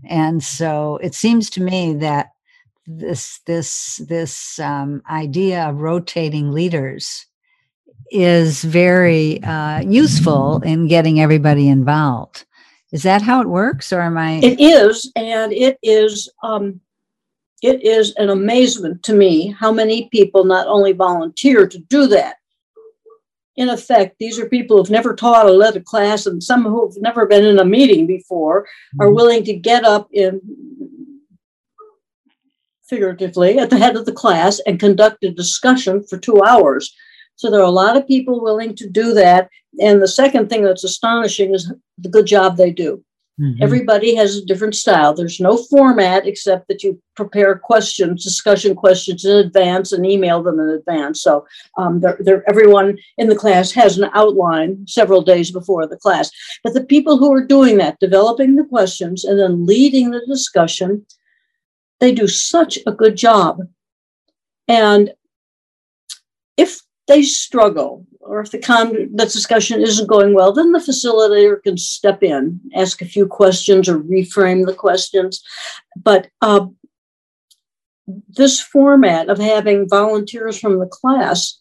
and 0.09 0.43
so 0.43 0.99
it 1.03 1.15
seems 1.15 1.51
to 1.51 1.63
me 1.63 1.93
that 1.97 2.31
this 2.87 3.41
this 3.45 4.01
this 4.09 4.59
um, 4.61 5.03
idea 5.11 5.69
of 5.69 5.83
rotating 5.83 6.53
leaders 6.53 7.27
is 8.11 8.65
very 8.65 9.43
uh, 9.43 9.81
useful 9.81 10.63
in 10.63 10.89
getting 10.89 11.21
everybody 11.21 11.69
involved. 11.69 12.47
Is 12.93 13.03
that 13.03 13.23
how 13.23 13.41
it 13.41 13.49
works, 13.49 13.93
or 13.93 14.01
am 14.01 14.17
I? 14.17 14.35
It 14.37 14.61
is, 14.61 15.11
and 15.17 15.53
it 15.53 15.79
is. 15.83 16.31
Um, 16.43 16.81
it 17.63 17.83
is 17.83 18.13
an 18.17 18.29
amazement 18.29 19.03
to 19.05 19.15
me 19.15 19.55
how 19.59 19.73
many 19.73 20.09
people 20.11 20.45
not 20.45 20.67
only 20.67 20.93
volunteer 20.93 21.67
to 21.67 21.79
do 21.79 22.07
that. 22.09 22.37
In 23.57 23.71
effect, 23.71 24.17
these 24.19 24.39
are 24.39 24.49
people 24.49 24.77
who've 24.77 24.91
never 24.91 25.15
taught 25.15 25.47
or 25.47 25.53
led 25.53 25.77
a 25.77 25.81
class, 25.81 26.27
and 26.27 26.43
some 26.43 26.65
who've 26.65 27.01
never 27.01 27.25
been 27.25 27.45
in 27.45 27.59
a 27.59 27.65
meeting 27.65 28.07
before 28.07 28.67
are 29.01 29.07
mm-hmm. 29.07 29.15
willing 29.15 29.45
to 29.45 29.55
get 29.55 29.85
up 29.85 30.09
in 30.13 30.41
figuratively, 32.87 33.59
at 33.59 33.71
the 33.71 33.79
head 33.79 33.97
of 33.97 34.07
the 34.07 34.13
class 34.13 34.61
and 34.67 34.79
conduct 34.79 35.25
a 35.25 35.31
discussion 35.31 36.05
for 36.05 36.19
two 36.19 36.43
hours. 36.43 36.95
So 37.37 37.51
there 37.51 37.61
are 37.61 37.65
a 37.65 37.71
lot 37.71 37.97
of 37.97 38.07
people 38.07 38.43
willing 38.43 38.75
to 38.77 38.89
do 38.89 39.15
that. 39.15 39.49
And 39.81 40.01
the 40.01 40.09
second 40.09 40.49
thing 40.49 40.63
that's 40.63 40.85
astonishing 40.85 41.55
is 41.55 41.73
the 41.99 42.09
good 42.09 42.27
job 42.27 42.57
they 42.57 42.71
do. 42.71 43.05
Mm-hmm. 43.41 43.65
Everybody 43.65 44.15
has 44.15 44.37
a 44.37 44.45
different 44.45 44.77
style. 44.77 45.13
There's 45.13 45.41
no 45.41 45.57
format 45.57 46.25
except 46.25 46.69
that 46.69 46.85
you 46.85 47.03
prepare 47.17 47.59
questions, 47.59 48.23
discussion 48.23 48.77
questions 48.77 49.25
in 49.25 49.37
advance, 49.37 49.91
and 49.91 50.07
email 50.07 50.41
them 50.41 50.61
in 50.61 50.69
advance. 50.69 51.21
So 51.21 51.45
um, 51.77 52.01
they're, 52.01 52.17
they're, 52.21 52.49
everyone 52.49 52.97
in 53.19 53.29
the 53.29 53.35
class 53.35 53.73
has 53.73 53.99
an 53.99 54.09
outline 54.15 54.87
several 54.87 55.21
days 55.21 55.51
before 55.51 55.85
the 55.89 55.97
class. 55.97 56.31
But 56.63 56.75
the 56.75 56.85
people 56.85 57.19
who 57.19 57.33
are 57.33 57.45
doing 57.45 57.77
that, 57.79 57.99
developing 57.99 58.55
the 58.55 58.65
questions 58.65 59.25
and 59.25 59.41
then 59.41 59.67
leading 59.67 60.11
the 60.11 60.25
discussion, 60.29 61.05
they 61.99 62.13
do 62.13 62.29
such 62.29 62.79
a 62.87 62.93
good 62.93 63.17
job. 63.17 63.63
And 64.69 65.13
if 66.57 66.81
they 67.07 67.23
struggle 67.23 68.07
or 68.25 68.41
if 68.41 68.51
the 68.51 68.59
con 68.59 68.93
the 69.15 69.25
discussion 69.25 69.81
isn't 69.81 70.09
going 70.09 70.35
well, 70.35 70.53
then 70.53 70.73
the 70.73 70.79
facilitator 70.79 71.63
can 71.63 71.77
step 71.77 72.23
in, 72.23 72.61
ask 72.75 73.03
a 73.03 73.07
few 73.07 73.27
questions 73.27 73.89
or 73.89 74.01
reframe 74.01 74.67
the 74.67 74.75
questions. 74.75 75.43
But 76.03 76.29
uh, 76.41 76.67
this 78.29 78.61
format 78.61 79.29
of 79.29 79.39
having 79.39 79.89
volunteers 79.89 80.59
from 80.59 80.79
the 80.79 80.87
class 80.87 81.61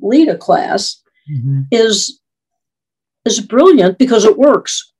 lead 0.00 0.28
a 0.28 0.36
class 0.36 1.00
mm-hmm. 1.30 1.62
is 1.70 2.20
is 3.24 3.40
brilliant 3.40 3.98
because 3.98 4.24
it 4.24 4.38
works. 4.38 4.92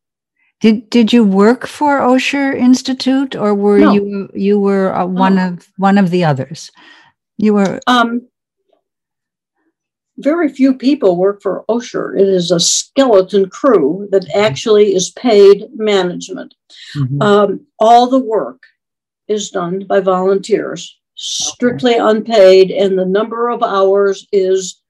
Did 0.61 0.91
did 0.91 1.13
you 1.13 1.25
work 1.25 1.67
for 1.67 2.01
Osher 2.01 2.55
Institute, 2.55 3.35
or 3.35 3.55
were 3.55 3.79
no. 3.79 3.93
you 3.93 4.31
you 4.35 4.61
were 4.61 4.95
uh, 4.95 5.07
one 5.07 5.39
of 5.39 5.67
one 5.77 5.99
of 5.99 6.11
the 6.11 6.25
others? 6.25 6.71
You 7.37 7.55
were. 7.55 7.81
Um, 7.87 8.29
very 10.21 10.49
few 10.49 10.75
people 10.75 11.17
work 11.17 11.43
for 11.43 11.65
Osher. 11.69 12.19
It 12.19 12.29
is 12.29 12.51
a 12.51 12.61
skeleton 12.61 13.49
crew 13.49 14.09
that 14.11 14.25
mm-hmm. 14.25 14.41
actually 14.41 14.95
is 14.95 15.11
paid 15.11 15.69
management. 15.75 16.55
Mm-hmm. 16.97 17.23
Um, 17.23 17.67
all 17.79 18.09
the 18.09 18.19
work 18.19 18.63
is 19.29 19.51
done 19.51 19.87
by 19.87 20.01
volunteers, 20.01 20.99
strictly 21.15 21.95
okay. 21.95 22.03
unpaid, 22.03 22.71
and 22.71 22.99
the 22.99 23.07
number 23.07 23.49
of 23.49 23.63
hours 23.63 24.27
is. 24.33 24.81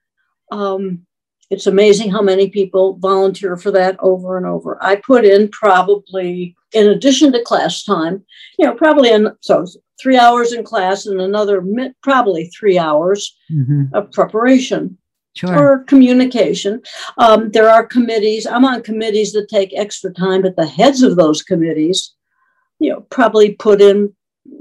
Um, 0.51 1.05
it's 1.49 1.67
amazing 1.67 2.09
how 2.09 2.21
many 2.21 2.49
people 2.49 2.95
volunteer 2.99 3.57
for 3.57 3.71
that 3.71 3.97
over 3.99 4.37
and 4.37 4.45
over. 4.45 4.81
I 4.81 4.95
put 4.95 5.25
in 5.25 5.49
probably, 5.49 6.55
in 6.71 6.87
addition 6.87 7.33
to 7.33 7.43
class 7.43 7.83
time, 7.83 8.23
you 8.57 8.65
know, 8.65 8.73
probably 8.73 9.11
in 9.11 9.27
so 9.41 9.65
three 10.01 10.17
hours 10.17 10.53
in 10.53 10.63
class 10.63 11.05
and 11.05 11.19
another 11.19 11.61
probably 12.01 12.47
three 12.47 12.77
hours 12.77 13.37
mm-hmm. 13.51 13.93
of 13.93 14.11
preparation 14.13 14.97
sure. 15.35 15.57
or 15.57 15.83
communication. 15.83 16.81
Um, 17.17 17.51
there 17.51 17.69
are 17.69 17.85
committees. 17.85 18.45
I'm 18.45 18.65
on 18.65 18.83
committees 18.83 19.33
that 19.33 19.49
take 19.49 19.73
extra 19.75 20.13
time, 20.13 20.41
but 20.41 20.55
the 20.55 20.67
heads 20.67 21.03
of 21.03 21.15
those 21.15 21.41
committees, 21.41 22.13
you 22.79 22.91
know, 22.91 23.01
probably 23.09 23.53
put 23.53 23.81
in, 23.81 24.13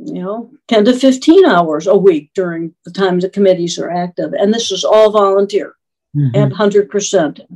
you 0.04 0.22
know, 0.22 0.50
10 0.68 0.84
to 0.86 0.92
15 0.94 1.46
hours 1.46 1.86
a 1.86 1.96
week 1.96 2.30
during 2.34 2.74
the 2.84 2.92
times 2.92 3.22
the 3.22 3.30
committees 3.30 3.78
are 3.78 3.90
active. 3.90 4.32
And 4.32 4.52
this 4.52 4.70
is 4.70 4.84
all 4.84 5.10
volunteer 5.10 5.74
mm-hmm. 6.16 6.36
at 6.36 6.52
100%. 6.52 7.46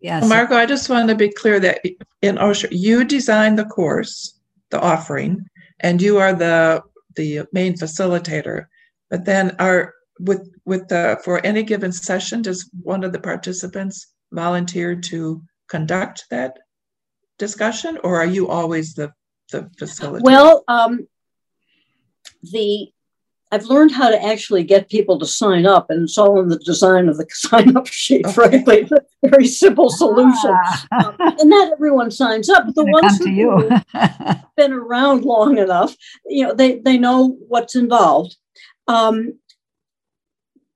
Yes. 0.00 0.28
Margot, 0.28 0.56
I 0.56 0.66
just 0.66 0.90
want 0.90 1.08
to 1.08 1.14
be 1.14 1.30
clear 1.30 1.58
that 1.60 1.80
in 2.20 2.36
Osher, 2.36 2.68
you 2.70 3.04
design 3.04 3.56
the 3.56 3.64
course, 3.64 4.38
the 4.68 4.78
offering, 4.78 5.46
and 5.80 6.00
you 6.00 6.18
are 6.18 6.34
the 6.34 6.82
the 7.16 7.46
main 7.52 7.72
facilitator. 7.72 8.66
But 9.08 9.24
then 9.24 9.56
are 9.58 9.94
with 10.20 10.48
with 10.64 10.86
the 10.88 11.20
for 11.24 11.44
any 11.44 11.62
given 11.62 11.92
session 11.92 12.42
does 12.42 12.70
one 12.82 13.04
of 13.04 13.12
the 13.12 13.18
participants 13.18 14.14
volunteer 14.32 14.94
to 14.94 15.42
conduct 15.68 16.24
that 16.30 16.58
discussion 17.38 17.98
or 18.04 18.20
are 18.20 18.26
you 18.26 18.48
always 18.48 18.94
the 18.94 19.12
the 19.50 19.62
facilitator 19.78 20.22
well 20.22 20.64
um, 20.68 21.06
the 22.42 22.88
I've 23.54 23.66
learned 23.66 23.92
how 23.92 24.10
to 24.10 24.20
actually 24.20 24.64
get 24.64 24.90
people 24.90 25.16
to 25.20 25.26
sign 25.26 25.64
up, 25.64 25.88
and 25.88 26.02
it's 26.02 26.18
all 26.18 26.40
in 26.40 26.48
the 26.48 26.58
design 26.58 27.08
of 27.08 27.18
the 27.18 27.26
sign 27.30 27.76
up 27.76 27.86
sheet, 27.86 28.26
okay. 28.26 28.34
frankly. 28.34 28.90
Very 29.24 29.46
simple 29.46 29.90
solution. 29.90 30.50
Ah. 30.92 31.06
um, 31.06 31.16
and 31.38 31.50
not 31.50 31.72
everyone 31.72 32.10
signs 32.10 32.50
up, 32.50 32.66
but 32.66 32.74
the 32.74 32.84
ones 32.84 33.16
who 33.18 33.68
have 33.92 34.44
been 34.56 34.72
around 34.72 35.24
long 35.24 35.58
enough, 35.58 35.94
you 36.26 36.44
know, 36.44 36.52
they, 36.52 36.80
they 36.80 36.98
know 36.98 37.38
what's 37.46 37.76
involved. 37.76 38.36
Um, 38.88 39.38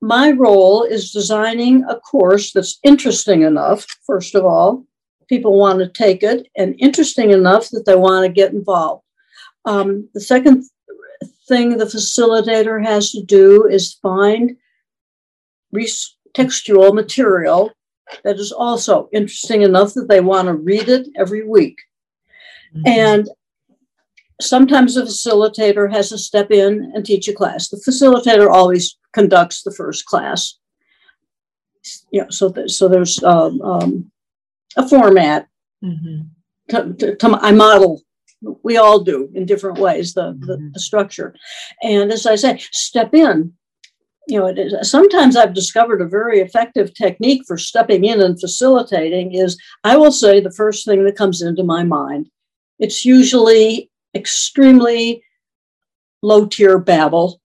my 0.01 0.31
role 0.31 0.83
is 0.83 1.11
designing 1.11 1.83
a 1.89 1.99
course 1.99 2.53
that's 2.53 2.79
interesting 2.83 3.41
enough, 3.41 3.85
first 4.05 4.35
of 4.35 4.45
all, 4.45 4.85
people 5.27 5.57
want 5.57 5.79
to 5.79 5.89
take 5.89 6.23
it, 6.23 6.47
and 6.57 6.75
interesting 6.79 7.31
enough 7.31 7.69
that 7.69 7.85
they 7.85 7.95
want 7.95 8.25
to 8.25 8.31
get 8.31 8.53
involved. 8.53 9.03
Um, 9.65 10.09
the 10.13 10.21
second 10.21 10.63
thing 11.47 11.77
the 11.77 11.85
facilitator 11.85 12.83
has 12.83 13.11
to 13.11 13.23
do 13.23 13.67
is 13.67 13.95
find 14.01 14.55
res- 15.71 16.15
textual 16.33 16.93
material 16.93 17.71
that 18.23 18.37
is 18.37 18.51
also 18.51 19.09
interesting 19.13 19.61
enough 19.61 19.93
that 19.93 20.07
they 20.07 20.21
want 20.21 20.47
to 20.47 20.53
read 20.53 20.89
it 20.89 21.07
every 21.17 21.47
week. 21.47 21.77
Mm-hmm. 22.75 22.87
And 22.87 23.29
sometimes 24.41 24.95
the 24.95 25.03
facilitator 25.03 25.91
has 25.91 26.09
to 26.09 26.17
step 26.17 26.51
in 26.51 26.91
and 26.95 27.05
teach 27.05 27.27
a 27.27 27.33
class. 27.33 27.69
The 27.69 27.77
facilitator 27.77 28.49
always 28.49 28.97
conducts 29.13 29.63
the 29.63 29.71
first 29.71 30.05
class. 30.05 30.57
Yeah, 32.11 32.25
so 32.29 32.51
th- 32.51 32.71
so 32.71 32.87
there's 32.87 33.21
um, 33.23 33.61
um, 33.61 34.11
a 34.77 34.87
format. 34.87 35.47
Mm-hmm. 35.83 36.27
To, 36.69 36.93
to, 36.93 37.15
to, 37.15 37.39
I 37.41 37.51
model. 37.51 38.01
We 38.63 38.77
all 38.77 38.99
do 38.99 39.29
in 39.33 39.45
different 39.45 39.79
ways 39.79 40.13
the, 40.13 40.33
mm-hmm. 40.33 40.45
the, 40.45 40.71
the 40.73 40.79
structure, 40.79 41.35
and 41.81 42.11
as 42.11 42.25
I 42.25 42.35
say, 42.35 42.61
step 42.71 43.13
in. 43.13 43.53
You 44.27 44.39
know, 44.39 44.45
it 44.45 44.59
is, 44.59 44.91
sometimes 44.91 45.35
I've 45.35 45.55
discovered 45.55 46.01
a 46.01 46.07
very 46.07 46.39
effective 46.39 46.93
technique 46.93 47.41
for 47.47 47.57
stepping 47.57 48.05
in 48.05 48.21
and 48.21 48.39
facilitating 48.39 49.33
is 49.33 49.57
I 49.83 49.97
will 49.97 50.11
say 50.11 50.39
the 50.39 50.51
first 50.51 50.85
thing 50.85 51.03
that 51.05 51.15
comes 51.17 51.41
into 51.41 51.63
my 51.63 51.83
mind. 51.83 52.29
It's 52.77 53.03
usually 53.03 53.89
extremely 54.13 55.23
low 56.21 56.45
tier 56.45 56.77
babble 56.77 57.38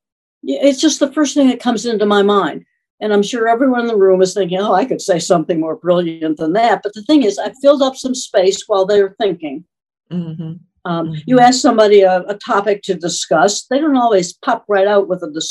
it's 0.47 0.81
just 0.81 1.01
the 1.01 1.13
first 1.13 1.35
thing 1.35 1.49
that 1.49 1.61
comes 1.61 1.87
into 1.87 2.07
my 2.07 2.23
mind. 2.23 2.65
And 3.01 3.13
I'm 3.13 3.23
sure 3.23 3.49
everyone 3.49 3.81
in 3.81 3.87
the 3.87 3.97
room 3.97 4.23
is 4.23 4.35
thinking, 4.35 4.59
oh, 4.59 4.73
I 4.73 4.85
could 4.85 5.01
say 5.01 5.19
something 5.19 5.61
more 5.61 5.77
brilliant 5.77 6.39
than 6.39 6.53
that. 6.55 6.83
But 6.83 6.95
the 6.95 7.03
thing 7.03 7.23
is, 7.23 7.39
I 7.39 7.53
filled 7.61 7.83
up 7.83 7.97
some 7.97 8.15
space 8.15 8.65
while 8.67 8.87
they're 8.87 9.17
thinking. 9.21 9.65
Mm-hmm. 10.11 10.55
Um, 10.85 11.09
mm-hmm. 11.09 11.21
You 11.27 11.41
ask 11.41 11.61
somebody 11.61 12.03
a, 12.03 12.21
a, 12.23 12.37
topic 12.37 12.83
to 12.83 12.95
discuss, 12.95 13.67
they 13.67 13.79
don't 13.79 13.97
always 13.97 14.35
pop 14.35 14.65
right 14.69 14.87
out 14.87 15.09
with 15.09 15.23
a 15.23 15.43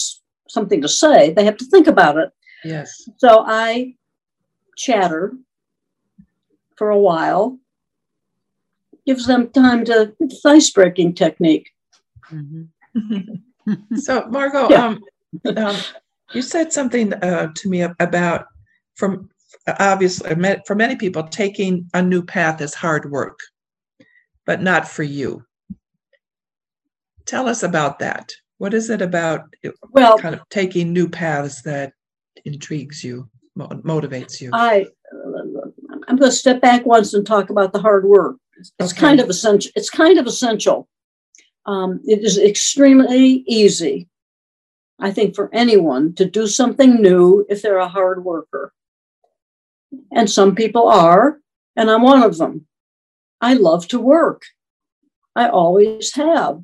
something 0.48 0.82
to 0.82 0.88
say. 0.88 1.32
They 1.32 1.44
have 1.44 1.58
to 1.58 1.66
think 1.66 1.88
about 1.88 2.18
it. 2.18 2.30
Yes. 2.64 3.10
So 3.18 3.44
I 3.46 3.96
chatter 4.78 5.34
for 6.78 6.92
a 6.92 7.00
while, 7.00 7.60
gives 9.06 9.26
them 9.26 9.50
time 9.50 9.86
to, 9.86 10.14
it's 10.20 10.46
ice 10.46 10.70
breaking 10.70 11.16
technique. 11.16 11.70
Mm-hmm. 12.32 13.34
so 13.96 14.28
Margot, 14.30 14.70
yeah. 14.70 14.86
um, 14.86 15.04
um, 15.58 15.76
you 16.34 16.42
said 16.42 16.74
something 16.74 17.14
uh, 17.14 17.52
to 17.56 17.70
me 17.70 17.82
about 18.00 18.46
from 18.96 19.30
obviously 19.80 20.36
for 20.66 20.76
many 20.76 20.96
people 20.96 21.24
taking 21.24 21.90
a 21.94 22.02
new 22.02 22.24
path 22.24 22.62
is 22.62 22.74
hard 22.74 23.10
work, 23.10 23.40
but 24.46 24.62
not 24.62 24.88
for 24.88 25.04
you. 25.04 25.44
Tell 27.26 27.48
us 27.48 27.64
about 27.64 28.00
that. 28.00 28.34
What 28.58 28.74
is 28.74 28.90
it 28.90 29.02
about 29.02 29.54
well, 29.92 30.18
kind 30.18 30.36
of 30.36 30.42
taking 30.50 30.94
new 30.94 31.10
paths 31.10 31.62
that 31.64 31.94
intrigues 32.46 33.04
you, 33.04 33.30
motivates 33.58 34.42
you? 34.42 34.50
I 34.54 34.88
I'm 36.08 36.18
going 36.18 36.32
to 36.32 36.36
step 36.36 36.62
back 36.62 36.86
once 36.86 37.14
and 37.14 37.26
talk 37.26 37.50
about 37.50 37.74
the 37.74 37.80
hard 37.80 38.06
work. 38.06 38.38
It's 38.58 38.94
okay. 38.94 39.00
kind 39.00 39.20
of 39.20 39.30
essential. 39.30 39.72
It's 39.76 39.90
kind 39.90 40.18
of 40.18 40.28
essential 40.28 40.88
um, 41.66 42.02
it 42.06 42.24
is 42.24 42.38
extremely 42.38 43.44
easy, 43.48 44.10
I 45.00 45.12
think, 45.12 45.36
for 45.36 45.50
anyone 45.54 46.14
to 46.16 46.26
do 46.26 46.48
something 46.48 47.02
new 47.02 47.46
if 47.50 47.62
they're 47.62 47.78
a 47.78 47.88
hard 47.88 48.24
worker. 48.24 48.74
And 50.12 50.30
some 50.30 50.56
people 50.56 50.88
are, 50.88 51.40
and 51.76 51.90
I'm 51.90 52.02
one 52.02 52.24
of 52.24 52.38
them. 52.38 52.68
I 53.40 53.54
love 53.54 53.88
to 53.90 54.00
work. 54.00 54.44
I 55.36 55.50
always 55.50 56.14
have. 56.16 56.64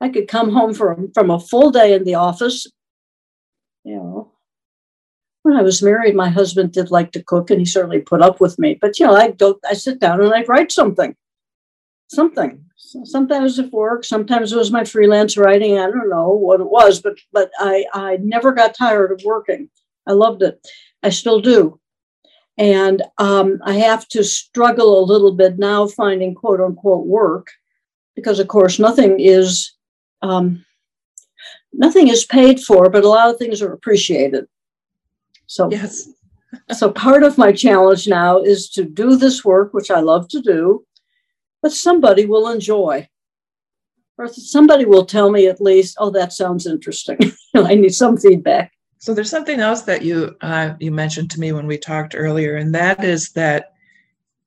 I 0.00 0.08
could 0.08 0.28
come 0.28 0.52
home 0.52 0.74
from, 0.74 1.12
from 1.12 1.30
a 1.30 1.40
full 1.40 1.70
day 1.70 1.94
in 1.94 2.04
the 2.04 2.14
office. 2.14 2.66
You 3.84 3.96
know, 3.96 4.32
when 5.42 5.56
I 5.56 5.62
was 5.62 5.82
married, 5.82 6.16
my 6.16 6.30
husband 6.30 6.72
did 6.72 6.90
like 6.90 7.12
to 7.12 7.22
cook 7.22 7.50
and 7.50 7.60
he 7.60 7.66
certainly 7.66 8.00
put 8.00 8.22
up 8.22 8.40
with 8.40 8.58
me. 8.58 8.78
But, 8.80 8.98
you 8.98 9.06
know, 9.06 9.14
I 9.14 9.30
go, 9.30 9.58
I 9.68 9.74
sit 9.74 10.00
down 10.00 10.22
and 10.22 10.32
I 10.32 10.42
write 10.44 10.72
something, 10.72 11.14
something 12.08 12.64
sometimes 12.76 13.58
it 13.58 13.72
worked 13.72 14.04
sometimes 14.04 14.52
it 14.52 14.56
was 14.56 14.70
my 14.70 14.84
freelance 14.84 15.36
writing 15.36 15.78
i 15.78 15.86
don't 15.86 16.10
know 16.10 16.30
what 16.30 16.60
it 16.60 16.68
was 16.68 17.00
but 17.00 17.14
but 17.32 17.50
i 17.58 17.84
i 17.94 18.16
never 18.18 18.52
got 18.52 18.74
tired 18.74 19.12
of 19.12 19.20
working 19.24 19.68
i 20.06 20.12
loved 20.12 20.42
it 20.42 20.60
i 21.02 21.08
still 21.08 21.40
do 21.40 21.78
And 22.56 23.02
um, 23.18 23.60
I 23.64 23.74
have 23.74 24.06
to 24.08 24.22
struggle 24.22 24.98
a 24.98 25.04
little 25.04 25.32
bit 25.32 25.58
now 25.58 25.88
finding 25.88 26.34
quote 26.34 26.60
unquote 26.60 27.06
work 27.06 27.48
because, 28.14 28.38
of 28.38 28.48
course, 28.48 28.78
nothing 28.78 29.18
is. 29.18 29.72
Um, 30.22 30.64
nothing 31.72 32.08
is 32.08 32.24
paid 32.24 32.60
for, 32.60 32.88
but 32.88 33.04
a 33.04 33.08
lot 33.08 33.28
of 33.28 33.38
things 33.38 33.60
are 33.60 33.72
appreciated. 33.72 34.46
So, 35.46 35.68
yes. 35.70 36.08
so 36.72 36.90
part 36.90 37.24
of 37.24 37.36
my 37.36 37.52
challenge 37.52 38.06
now 38.06 38.40
is 38.40 38.70
to 38.70 38.84
do 38.84 39.16
this 39.16 39.44
work, 39.44 39.74
which 39.74 39.90
I 39.90 40.00
love 40.00 40.28
to 40.28 40.40
do, 40.40 40.86
but 41.64 41.72
somebody 41.72 42.26
will 42.26 42.48
enjoy. 42.48 43.08
Or 44.18 44.28
somebody 44.28 44.84
will 44.84 45.06
tell 45.06 45.30
me 45.30 45.46
at 45.46 45.62
least, 45.62 45.96
oh, 45.98 46.10
that 46.10 46.34
sounds 46.34 46.66
interesting. 46.66 47.18
I 47.54 47.74
need 47.74 47.94
some 47.94 48.18
feedback. 48.18 48.70
So 48.98 49.14
there's 49.14 49.30
something 49.30 49.60
else 49.60 49.80
that 49.82 50.02
you 50.02 50.36
uh, 50.42 50.74
you 50.78 50.92
mentioned 50.92 51.30
to 51.30 51.40
me 51.40 51.52
when 51.52 51.66
we 51.66 51.78
talked 51.78 52.14
earlier, 52.14 52.56
and 52.56 52.74
that 52.74 53.02
is 53.02 53.30
that 53.32 53.72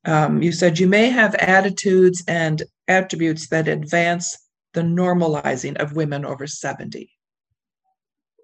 um, 0.06 0.44
you 0.44 0.52
said 0.52 0.78
you 0.78 0.88
may 0.88 1.10
have 1.10 1.34
attitudes 1.36 2.24
and 2.28 2.62
attributes 2.88 3.50
that 3.50 3.68
advance 3.68 4.38
the 4.74 4.82
normalizing 4.82 5.76
of 5.78 5.96
women 5.96 6.24
over 6.24 6.46
70. 6.46 7.10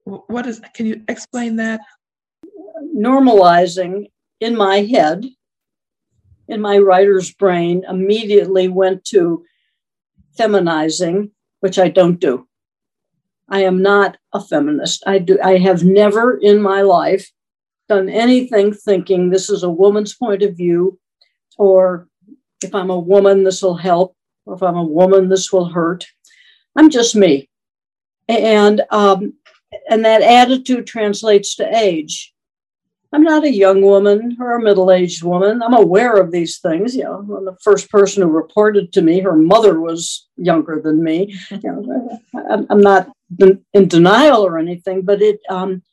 What 0.06 0.48
is? 0.48 0.62
Can 0.74 0.88
you 0.88 1.04
explain 1.08 1.58
that? 1.58 1.80
Normalizing 2.96 4.08
in 4.40 4.56
my 4.56 4.82
head, 4.82 5.26
in 6.48 6.62
my 6.62 6.78
writer's 6.78 7.34
brain, 7.34 7.84
immediately 7.88 8.68
went 8.68 9.06
to 9.06 9.46
feminizing, 10.38 11.32
which 11.60 11.80
I 11.80 11.90
don't 11.90 12.20
do. 12.20 12.48
I 13.50 13.64
am 13.64 13.82
not 13.82 14.18
a 14.34 14.42
feminist. 14.42 15.04
I 15.06 15.20
do 15.20 15.38
I 15.44 15.58
have 15.58 15.84
never 15.84 16.38
in 16.38 16.62
my 16.62 16.82
life 16.82 17.32
done 17.90 18.10
anything 18.10 18.74
thinking 18.74 19.30
this 19.30 19.50
is 19.50 19.64
a 19.64 19.70
woman's 19.70 20.16
point 20.16 20.42
of 20.42 20.58
view 20.58 21.00
or 21.58 22.08
if 22.64 22.74
I'm 22.74 22.90
a 22.90 23.00
woman 23.00 23.44
this 23.44 23.62
will 23.62 23.76
help 23.76 24.16
or 24.46 24.56
if 24.56 24.64
I'm 24.64 24.78
a 24.78 24.84
woman 24.84 25.30
this 25.30 25.52
will 25.52 25.66
hurt. 25.66 26.06
I'm 26.76 26.90
just 26.90 27.16
me. 27.16 27.50
And 28.28 28.82
um, 28.90 29.34
and 29.90 30.06
that 30.06 30.22
attitude 30.22 30.88
translates 30.88 31.56
to 31.58 31.78
age. 31.78 32.33
I'm 33.13 33.21
not 33.21 33.43
a 33.43 33.54
young 33.54 33.82
woman 33.82 34.36
or 34.39 34.58
a 34.58 34.62
middle 34.62 34.91
aged 34.91 35.21
woman. 35.21 35.62
I'm 35.62 35.76
aware 35.76 36.15
of 36.15 36.32
these 36.32 36.58
things. 36.58 36.95
You 36.95 37.04
know, 37.04 37.45
the 37.45 37.56
first 37.62 37.91
person 37.91 38.23
who 38.23 38.30
reported 38.30 38.91
to 38.93 39.04
me, 39.04 39.19
her 39.19 39.36
mother 39.36 39.80
was 39.80 40.28
younger 40.36 40.82
than 40.84 41.04
me. 41.04 41.36
You 41.52 41.71
know, 41.71 42.19
I'm 42.69 42.82
not 42.82 43.12
in 43.39 43.88
denial 43.88 44.45
or 44.45 44.58
anything, 44.58 45.04
but 45.04 45.21
it 45.21 45.39
um, 45.49 45.84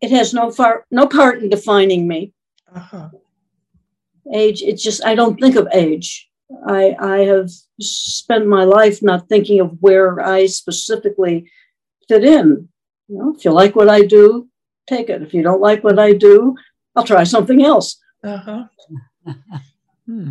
it 0.00 0.10
has 0.10 0.34
no 0.34 0.50
far 0.50 0.84
no 0.90 1.06
part 1.06 1.42
in 1.42 1.48
defining 1.48 2.08
me. 2.08 2.32
Uh-huh. 2.74 3.10
Age, 4.32 4.62
it's 4.62 4.82
just 4.82 5.04
I 5.04 5.14
don't 5.14 5.40
think 5.40 5.54
of 5.56 5.68
age. 5.72 6.28
I 6.66 6.96
I 6.98 7.18
have 7.18 7.50
spent 7.80 8.46
my 8.46 8.64
life 8.64 9.02
not 9.02 9.28
thinking 9.28 9.60
of 9.60 9.76
where 9.80 10.20
I 10.20 10.46
specifically 10.46 11.50
fit 12.08 12.24
in. 12.24 12.68
You 13.08 13.18
know, 13.18 13.34
if 13.36 13.44
you 13.44 13.52
like 13.52 13.76
what 13.76 13.88
I 13.88 14.02
do, 14.02 14.48
take 14.86 15.08
it. 15.08 15.22
If 15.22 15.34
you 15.34 15.42
don't 15.42 15.60
like 15.60 15.84
what 15.84 15.98
I 15.98 16.12
do, 16.12 16.56
I'll 16.96 17.04
try 17.04 17.24
something 17.24 17.64
else. 17.64 18.00
Uh-huh. 18.22 18.64
hmm. 20.06 20.30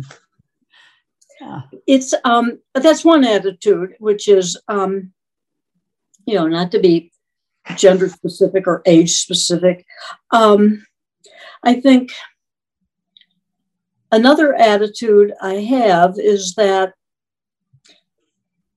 yeah. 1.40 1.60
It's 1.86 2.14
um, 2.24 2.60
that's 2.74 3.04
one 3.04 3.24
attitude, 3.24 3.94
which 3.98 4.28
is 4.28 4.60
um, 4.68 5.12
you 6.26 6.34
know, 6.34 6.46
not 6.46 6.72
to 6.72 6.78
be 6.78 7.12
gender 7.76 8.08
specific 8.08 8.66
or 8.66 8.82
age 8.86 9.12
specific. 9.12 9.86
Um, 10.30 10.86
I 11.62 11.80
think 11.80 12.12
another 14.12 14.54
attitude 14.54 15.32
I 15.40 15.54
have 15.54 16.14
is 16.18 16.54
that 16.54 16.94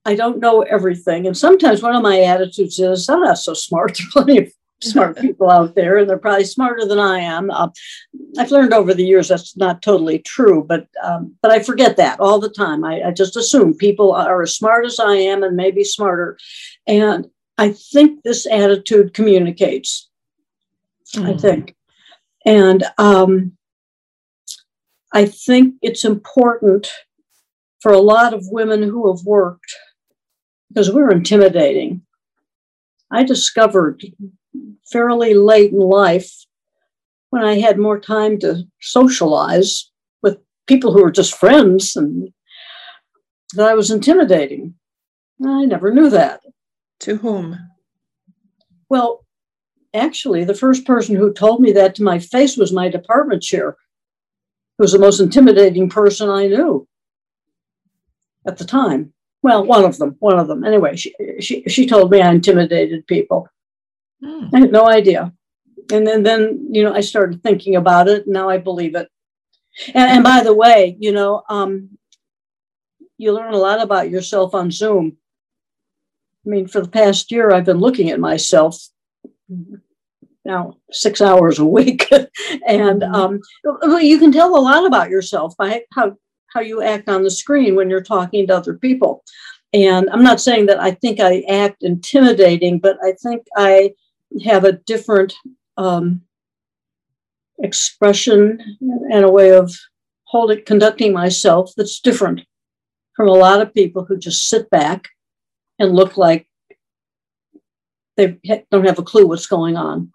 I 0.05 0.15
don't 0.15 0.39
know 0.39 0.61
everything. 0.61 1.27
And 1.27 1.37
sometimes 1.37 1.83
one 1.83 1.95
of 1.95 2.01
my 2.01 2.21
attitudes 2.21 2.79
is 2.79 3.09
I'm 3.09 3.21
not 3.21 3.37
so 3.37 3.53
smart. 3.53 3.97
There 3.97 4.07
are 4.07 4.23
plenty 4.23 4.37
of 4.39 4.53
smart 4.81 5.17
people 5.21 5.49
out 5.49 5.75
there, 5.75 5.97
and 5.97 6.09
they're 6.09 6.17
probably 6.17 6.45
smarter 6.45 6.85
than 6.85 6.99
I 6.99 7.19
am. 7.19 7.49
Uh, 7.51 7.69
I've 8.37 8.51
learned 8.51 8.73
over 8.73 8.93
the 8.93 9.05
years 9.05 9.27
that's 9.27 9.57
not 9.57 9.81
totally 9.81 10.19
true, 10.19 10.63
but 10.67 10.87
um, 11.03 11.35
but 11.41 11.51
I 11.51 11.59
forget 11.59 11.97
that 11.97 12.19
all 12.19 12.39
the 12.39 12.49
time. 12.49 12.83
I, 12.83 13.01
I, 13.03 13.11
just 13.11 13.35
assume 13.35 13.73
people 13.75 14.11
are 14.13 14.41
as 14.41 14.55
smart 14.55 14.85
as 14.85 14.99
I 14.99 15.15
am 15.15 15.43
and 15.43 15.55
maybe 15.55 15.83
smarter, 15.83 16.37
and 16.87 17.27
I 17.57 17.71
think 17.71 18.23
this 18.23 18.45
attitude 18.47 19.13
communicates. 19.13 20.09
Mm. 21.15 21.25
I 21.25 21.31
hmm. 21.31 21.37
think, 21.37 21.75
and 22.45 22.83
um, 22.97 23.57
I 25.13 25.25
think 25.25 25.75
it's 25.81 26.03
important 26.03 26.91
for 27.81 27.91
a 27.91 27.99
lot 27.99 28.33
of 28.33 28.47
women 28.47 28.83
who 28.83 29.13
have 29.13 29.25
worked 29.25 29.73
because 30.69 30.91
we're 30.91 31.11
intimidating. 31.11 32.01
I 33.09 33.23
discovered 33.23 34.03
fairly 34.91 35.33
late 35.33 35.71
in 35.71 35.79
life 35.79 36.45
when 37.29 37.43
I 37.43 37.59
had 37.59 37.77
more 37.77 37.99
time 37.99 38.39
to 38.39 38.63
socialize 38.81 39.91
with 40.21 40.37
people 40.65 40.93
who 40.93 41.03
were 41.03 41.11
just 41.11 41.37
friends 41.37 41.95
and 41.95 42.29
that 43.53 43.67
I 43.69 43.73
was 43.73 43.91
intimidating. 43.91 44.75
I 45.45 45.65
never 45.65 45.93
knew 45.93 46.09
that. 46.09 46.41
To 47.01 47.17
whom? 47.17 47.57
Well, 48.89 49.25
actually, 49.93 50.43
the 50.43 50.55
first 50.55 50.85
person 50.85 51.15
who 51.15 51.33
told 51.33 51.61
me 51.61 51.71
that 51.73 51.95
to 51.95 52.03
my 52.03 52.19
face 52.19 52.57
was 52.57 52.71
my 52.71 52.89
department 52.89 53.43
chair, 53.43 53.75
who 54.77 54.83
was 54.83 54.93
the 54.93 54.99
most 54.99 55.19
intimidating 55.19 55.89
person 55.89 56.29
I 56.29 56.47
knew 56.47 56.87
at 58.47 58.57
the 58.57 58.65
time. 58.65 59.13
Well, 59.43 59.65
one 59.65 59.85
of 59.85 59.97
them, 59.97 60.15
one 60.19 60.39
of 60.39 60.47
them. 60.47 60.63
Anyway, 60.63 60.95
she, 60.95 61.13
she, 61.39 61.63
she 61.67 61.85
told 61.85 62.11
me 62.11 62.21
I 62.21 62.31
intimidated 62.31 63.05
people. 63.05 63.47
Mm. 64.23 64.49
I 64.53 64.59
had 64.59 64.71
no 64.71 64.87
idea. 64.87 65.33
And 65.91 66.05
then, 66.05 66.23
then, 66.23 66.67
you 66.71 66.83
know, 66.83 66.93
I 66.93 67.01
started 67.01 67.41
thinking 67.41 67.75
about 67.75 68.07
it. 68.07 68.27
now 68.27 68.49
I 68.49 68.57
believe 68.57 68.95
it. 68.95 69.07
And, 69.93 70.11
and 70.11 70.23
by 70.23 70.43
the 70.43 70.53
way, 70.53 70.97
you 70.99 71.11
know, 71.11 71.43
um, 71.49 71.97
you 73.17 73.31
learn 73.31 73.53
a 73.53 73.57
lot 73.57 73.81
about 73.81 74.09
yourself 74.09 74.53
on 74.53 74.71
Zoom. 74.71 75.17
I 76.45 76.49
mean, 76.49 76.67
for 76.67 76.81
the 76.81 76.89
past 76.89 77.31
year, 77.31 77.51
I've 77.51 77.65
been 77.65 77.79
looking 77.79 78.09
at 78.09 78.19
myself 78.19 78.77
now 80.45 80.77
six 80.91 81.21
hours 81.21 81.59
a 81.59 81.65
week, 81.65 82.09
and 82.67 83.01
mm-hmm. 83.01 83.13
um, 83.13 83.99
you 84.01 84.17
can 84.17 84.31
tell 84.31 84.57
a 84.57 84.61
lot 84.61 84.85
about 84.85 85.09
yourself 85.09 85.55
by 85.57 85.81
how 85.93 86.15
how 86.53 86.61
you 86.61 86.81
act 86.81 87.09
on 87.09 87.23
the 87.23 87.29
screen 87.29 87.75
when 87.75 87.89
you're 87.89 88.01
talking 88.01 88.47
to 88.47 88.55
other 88.55 88.75
people. 88.75 89.23
And 89.73 90.09
I'm 90.09 90.23
not 90.23 90.39
saying 90.39 90.67
that 90.67 90.79
I 90.79 90.91
think 90.91 91.19
I 91.19 91.41
act 91.49 91.83
intimidating, 91.83 92.79
but 92.79 92.97
I 93.03 93.11
think 93.21 93.45
I 93.57 93.93
have 94.43 94.63
a 94.63 94.73
different 94.73 95.33
um, 95.77 96.21
expression 97.59 98.59
and 99.11 99.25
a 99.25 99.31
way 99.31 99.51
of 99.51 99.73
holding 100.23 100.63
conducting 100.65 101.13
myself 101.13 101.71
that's 101.77 101.99
different 101.99 102.41
from 103.15 103.27
a 103.27 103.33
lot 103.33 103.61
of 103.61 103.73
people 103.73 104.05
who 104.05 104.17
just 104.17 104.47
sit 104.47 104.69
back 104.69 105.09
and 105.79 105.95
look 105.95 106.17
like 106.17 106.47
they 108.15 108.37
don't 108.71 108.85
have 108.85 108.99
a 108.99 109.03
clue 109.03 109.27
what's 109.27 109.47
going 109.47 109.77
on. 109.77 110.11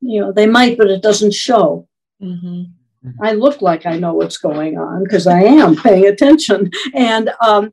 You 0.00 0.20
know, 0.20 0.32
they 0.32 0.46
might, 0.46 0.78
but 0.78 0.88
it 0.88 1.02
doesn't 1.02 1.34
show. 1.34 1.88
Mm-hmm. 2.22 2.64
I 3.22 3.32
look 3.32 3.60
like 3.62 3.86
I 3.86 3.98
know 3.98 4.14
what's 4.14 4.38
going 4.38 4.78
on 4.78 5.04
because 5.04 5.26
I 5.26 5.42
am 5.42 5.76
paying 5.76 6.06
attention. 6.06 6.70
And 6.94 7.30
um, 7.40 7.72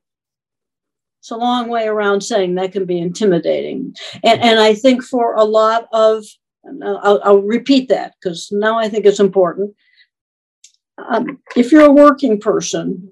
it's 1.26 1.32
a 1.32 1.38
long 1.38 1.70
way 1.70 1.88
around 1.88 2.22
saying 2.22 2.54
that 2.54 2.72
can 2.72 2.86
be 2.86 3.00
intimidating. 3.00 3.96
And, 4.24 4.40
and 4.44 4.60
I 4.60 4.76
think 4.76 5.04
for 5.04 5.34
a 5.34 5.44
lot 5.44 5.88
of, 5.92 6.24
I'll, 6.84 7.20
I'll 7.24 7.42
repeat 7.42 7.90
that 7.90 8.14
because 8.22 8.50
now 8.52 8.78
I 8.78 8.90
think 8.90 9.08
it's 9.08 9.20
important. 9.20 9.74
Um, 11.00 11.40
if 11.56 11.72
you're 11.72 11.88
a 11.88 11.92
working 11.92 12.40
person, 12.40 13.12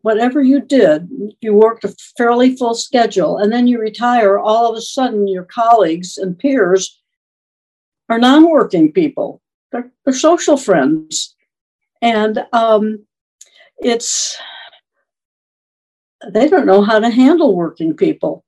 whatever 0.00 0.40
you 0.40 0.62
did, 0.62 1.10
you 1.42 1.52
worked 1.52 1.84
a 1.84 1.94
fairly 2.16 2.56
full 2.56 2.74
schedule, 2.74 3.36
and 3.36 3.52
then 3.52 3.66
you 3.66 3.78
retire, 3.78 4.38
all 4.38 4.70
of 4.70 4.78
a 4.78 4.80
sudden 4.80 5.28
your 5.28 5.44
colleagues 5.44 6.16
and 6.16 6.38
peers 6.38 7.02
are 8.08 8.18
non 8.18 8.48
working 8.48 8.90
people, 8.90 9.42
they're, 9.72 9.92
they're, 10.06 10.14
social 10.14 10.56
friends. 10.56 11.36
And 12.00 12.46
um, 12.54 13.04
it's, 13.76 14.38
they 16.30 16.48
don't 16.48 16.66
know 16.66 16.82
how 16.82 16.98
to 16.98 17.10
handle 17.10 17.54
working 17.54 17.94
people. 17.94 18.44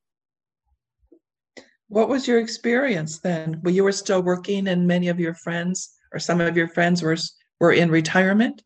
What 1.89 2.09
was 2.09 2.29
your 2.29 2.39
experience 2.39 3.19
then? 3.19 3.61
Well, 3.63 3.75
you 3.75 3.85
were 3.85 3.93
still 3.93 4.23
working, 4.23 4.69
and 4.69 4.87
many 4.87 5.09
of 5.09 5.19
your 5.19 5.35
friends, 5.35 5.97
or 6.13 6.19
some 6.19 6.41
of 6.41 6.57
your 6.57 6.69
friends, 6.69 7.03
were 7.03 7.17
were 7.61 7.73
in 7.73 7.91
retirement. 7.91 8.63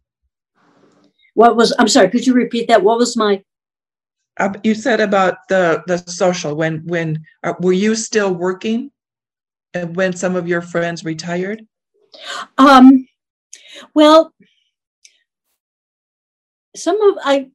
What 1.34 1.56
was? 1.56 1.74
I'm 1.78 1.88
sorry. 1.88 2.10
Could 2.10 2.26
you 2.26 2.34
repeat 2.34 2.68
that? 2.68 2.82
What 2.82 2.98
was 2.98 3.16
my? 3.16 3.42
Uh, 4.38 4.52
you 4.64 4.74
said 4.74 5.00
about 5.00 5.36
the 5.48 5.82
the 5.86 5.98
social. 5.98 6.54
When 6.54 6.84
when 6.86 7.22
uh, 7.44 7.54
were 7.60 7.72
you 7.72 7.94
still 7.94 8.34
working? 8.34 8.90
And 9.74 9.96
when 9.96 10.12
some 10.12 10.36
of 10.36 10.46
your 10.46 10.60
friends 10.60 11.02
retired? 11.02 11.66
Um, 12.58 13.06
well, 13.94 14.34
some 16.76 17.00
of 17.00 17.18
I 17.24 17.50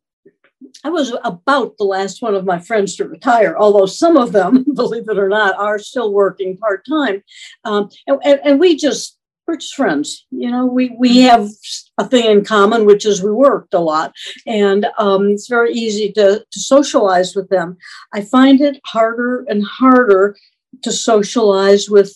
I 0.84 0.90
was 0.90 1.14
about 1.24 1.78
the 1.78 1.84
last 1.84 2.22
one 2.22 2.36
of 2.36 2.46
my 2.46 2.60
friends 2.60 2.96
to 2.96 3.08
retire, 3.08 3.56
although 3.58 3.86
some 3.86 4.18
of 4.18 4.32
them, 4.32 4.66
believe 4.74 5.10
it 5.10 5.18
or 5.18 5.30
not, 5.30 5.58
are 5.58 5.80
still 5.80 6.14
working 6.14 6.58
part 6.58 6.86
time. 6.88 7.24
Um, 7.64 7.90
and, 8.08 8.40
and, 8.44 8.60
we 8.60 8.76
just, 8.76 9.18
we're 9.46 9.58
just 9.58 9.76
friends. 9.76 10.26
You 10.32 10.52
know, 10.52 10.66
we, 10.66 10.96
we 10.98 11.20
have 11.22 11.50
a 11.98 12.08
thing 12.08 12.26
in 12.26 12.46
common, 12.46 12.86
which 12.86 13.06
is 13.06 13.24
we 13.24 13.32
worked 13.32 13.74
a 13.74 13.80
lot. 13.80 14.14
And 14.46 14.88
um, 14.98 15.30
it's 15.30 15.48
very 15.48 15.74
easy 15.74 16.12
to, 16.14 16.46
to 16.50 16.60
socialize 16.60 17.36
with 17.36 17.50
them. 17.50 17.78
I 18.14 18.22
find 18.22 18.62
it 18.62 18.80
harder 18.86 19.46
and 19.48 19.64
harder 19.64 20.36
to 20.84 20.92
socialize 20.92 21.90
with, 21.90 22.16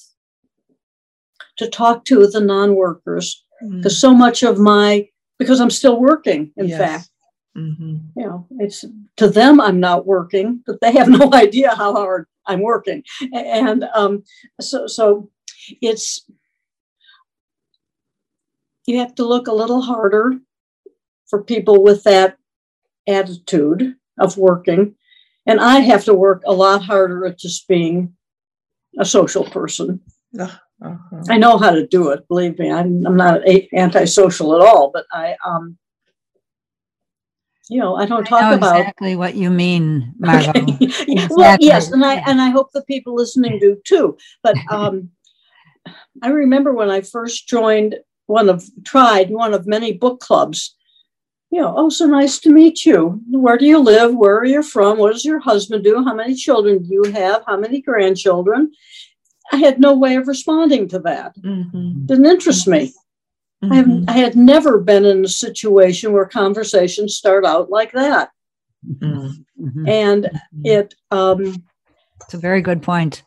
to 1.57 1.69
talk 1.69 2.05
to 2.05 2.27
the 2.27 2.41
non 2.41 2.75
workers, 2.75 3.43
because 3.59 3.95
mm. 3.95 3.99
so 3.99 4.13
much 4.13 4.43
of 4.43 4.59
my, 4.59 5.07
because 5.37 5.59
I'm 5.59 5.69
still 5.69 5.99
working, 5.99 6.51
in 6.57 6.67
yes. 6.67 6.79
fact 6.79 7.10
Mm-hmm. 7.57 8.19
You 8.19 8.25
know, 8.25 8.47
it's 8.59 8.85
to 9.17 9.27
them 9.27 9.59
I'm 9.59 9.79
not 9.79 10.05
working, 10.05 10.63
but 10.65 10.79
they 10.81 10.93
have 10.93 11.07
no 11.19 11.33
idea 11.33 11.75
how 11.75 11.93
hard 11.93 12.27
I'm 12.45 12.61
working, 12.61 13.03
and 13.33 13.85
um, 13.93 14.23
so 14.59 14.87
so 14.87 15.29
it's 15.81 16.25
you 18.85 18.97
have 18.99 19.15
to 19.15 19.27
look 19.27 19.47
a 19.47 19.53
little 19.53 19.81
harder 19.81 20.33
for 21.29 21.43
people 21.43 21.83
with 21.83 22.03
that 22.03 22.37
attitude 23.07 23.95
of 24.17 24.37
working, 24.37 24.95
and 25.45 25.59
I 25.59 25.79
have 25.79 26.05
to 26.05 26.13
work 26.13 26.43
a 26.45 26.53
lot 26.53 26.83
harder 26.83 27.25
at 27.25 27.37
just 27.37 27.67
being 27.67 28.13
a 28.97 29.05
social 29.05 29.43
person. 29.43 29.99
Uh-huh. 30.83 31.21
I 31.29 31.37
know 31.37 31.57
how 31.57 31.71
to 31.71 31.85
do 31.85 32.09
it. 32.09 32.27
Believe 32.27 32.57
me, 32.57 32.71
I'm, 32.71 33.05
I'm 33.05 33.15
not 33.15 33.41
antisocial 33.73 34.55
at 34.55 34.67
all, 34.67 34.89
but 34.91 35.05
I 35.11 35.35
um, 35.45 35.77
you 37.71 37.79
know, 37.79 37.95
I 37.95 38.05
don't 38.05 38.25
talk 38.25 38.43
I 38.43 38.53
about 38.53 38.81
exactly 38.81 39.15
what 39.15 39.35
you 39.35 39.49
mean, 39.49 40.13
Margot. 40.19 40.49
Okay. 40.61 40.75
exactly. 40.81 41.27
Well, 41.29 41.57
yes, 41.61 41.89
and 41.91 42.03
I 42.03 42.15
and 42.27 42.41
I 42.41 42.49
hope 42.49 42.73
the 42.73 42.83
people 42.83 43.15
listening 43.15 43.59
do 43.59 43.79
too. 43.85 44.17
But 44.43 44.57
um, 44.69 45.09
I 46.21 46.27
remember 46.27 46.73
when 46.73 46.89
I 46.89 46.99
first 46.99 47.47
joined 47.47 47.95
one 48.25 48.49
of 48.49 48.65
tried 48.83 49.29
one 49.29 49.53
of 49.53 49.67
many 49.67 49.93
book 49.93 50.19
clubs. 50.19 50.75
You 51.49 51.61
know, 51.61 51.73
oh, 51.77 51.89
so 51.89 52.05
nice 52.05 52.39
to 52.39 52.49
meet 52.49 52.85
you. 52.85 53.21
Where 53.29 53.57
do 53.57 53.65
you 53.65 53.79
live? 53.79 54.15
Where 54.15 54.37
are 54.37 54.45
you 54.45 54.63
from? 54.63 54.97
What 54.97 55.13
does 55.13 55.23
your 55.23 55.39
husband 55.39 55.85
do? 55.85 56.03
How 56.03 56.13
many 56.13 56.35
children 56.35 56.83
do 56.83 56.89
you 56.93 57.03
have? 57.13 57.43
How 57.47 57.57
many 57.57 57.81
grandchildren? 57.81 58.71
I 59.53 59.57
had 59.57 59.79
no 59.79 59.95
way 59.95 60.15
of 60.15 60.27
responding 60.27 60.89
to 60.89 60.99
that. 60.99 61.37
Mm-hmm. 61.37 62.05
Didn't 62.05 62.25
interest 62.25 62.67
me. 62.67 62.93
Mm-hmm. 63.63 64.09
I, 64.09 64.13
I, 64.13 64.17
had 64.17 64.35
never 64.35 64.79
been 64.79 65.05
in 65.05 65.23
a 65.23 65.27
situation 65.27 66.13
where 66.13 66.25
conversations 66.25 67.15
start 67.15 67.45
out 67.45 67.69
like 67.69 67.91
that. 67.91 68.31
Mm-hmm. 68.87 69.63
mm-hmm. 69.63 69.87
And 69.87 70.23
mm-hmm. 70.23 70.65
it. 70.65 70.95
Um, 71.11 71.63
it's 72.21 72.33
a 72.33 72.39
very 72.39 72.61
good 72.61 72.81
point. 72.81 73.23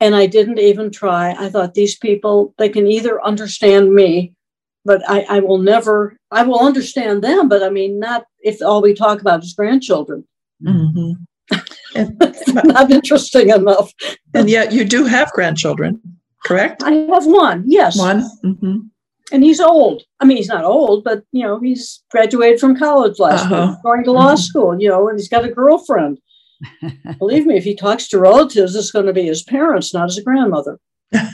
And 0.00 0.14
I 0.14 0.26
didn't 0.26 0.58
even 0.58 0.90
try. 0.90 1.34
I 1.38 1.50
thought 1.50 1.74
these 1.74 1.96
people, 1.96 2.54
they 2.58 2.68
can 2.68 2.86
either 2.86 3.22
understand 3.24 3.94
me, 3.94 4.34
but 4.84 5.02
I, 5.08 5.20
I 5.28 5.40
will 5.40 5.58
never, 5.58 6.16
I 6.30 6.42
will 6.42 6.58
understand 6.58 7.22
them, 7.22 7.48
but 7.48 7.62
I 7.62 7.68
mean, 7.68 8.00
not 8.00 8.24
if 8.40 8.60
all 8.62 8.82
we 8.82 8.94
talk 8.94 9.20
about 9.20 9.44
is 9.44 9.52
grandchildren. 9.52 10.26
Mm-hmm. 10.64 11.12
not 12.68 12.90
interesting 12.90 13.50
enough. 13.50 13.92
and 14.34 14.48
yet 14.48 14.72
you 14.72 14.84
do 14.84 15.04
have 15.04 15.30
grandchildren, 15.32 16.00
correct? 16.44 16.82
I 16.82 16.92
have 17.12 17.26
one, 17.26 17.64
yes. 17.66 17.98
One. 17.98 18.22
Mm-hmm 18.44 18.78
and 19.32 19.42
he's 19.42 19.60
old. 19.60 20.02
I 20.20 20.24
mean, 20.24 20.36
he's 20.36 20.48
not 20.48 20.64
old, 20.64 21.04
but 21.04 21.24
you 21.32 21.42
know, 21.42 21.58
he's 21.58 22.02
graduated 22.10 22.60
from 22.60 22.76
college 22.76 23.18
last 23.18 23.46
uh-huh. 23.46 23.66
year, 23.66 23.76
going 23.82 24.04
to 24.04 24.12
law 24.12 24.28
mm-hmm. 24.28 24.36
school. 24.36 24.80
You 24.80 24.88
know, 24.88 25.08
and 25.08 25.18
he's 25.18 25.28
got 25.28 25.44
a 25.44 25.50
girlfriend. 25.50 26.18
Believe 27.18 27.46
me, 27.46 27.56
if 27.56 27.64
he 27.64 27.74
talks 27.74 28.08
to 28.08 28.18
relatives, 28.18 28.76
it's 28.76 28.92
going 28.92 29.06
to 29.06 29.12
be 29.12 29.24
his 29.24 29.42
parents, 29.42 29.92
not 29.92 30.10
his 30.10 30.20
grandmother. 30.20 30.78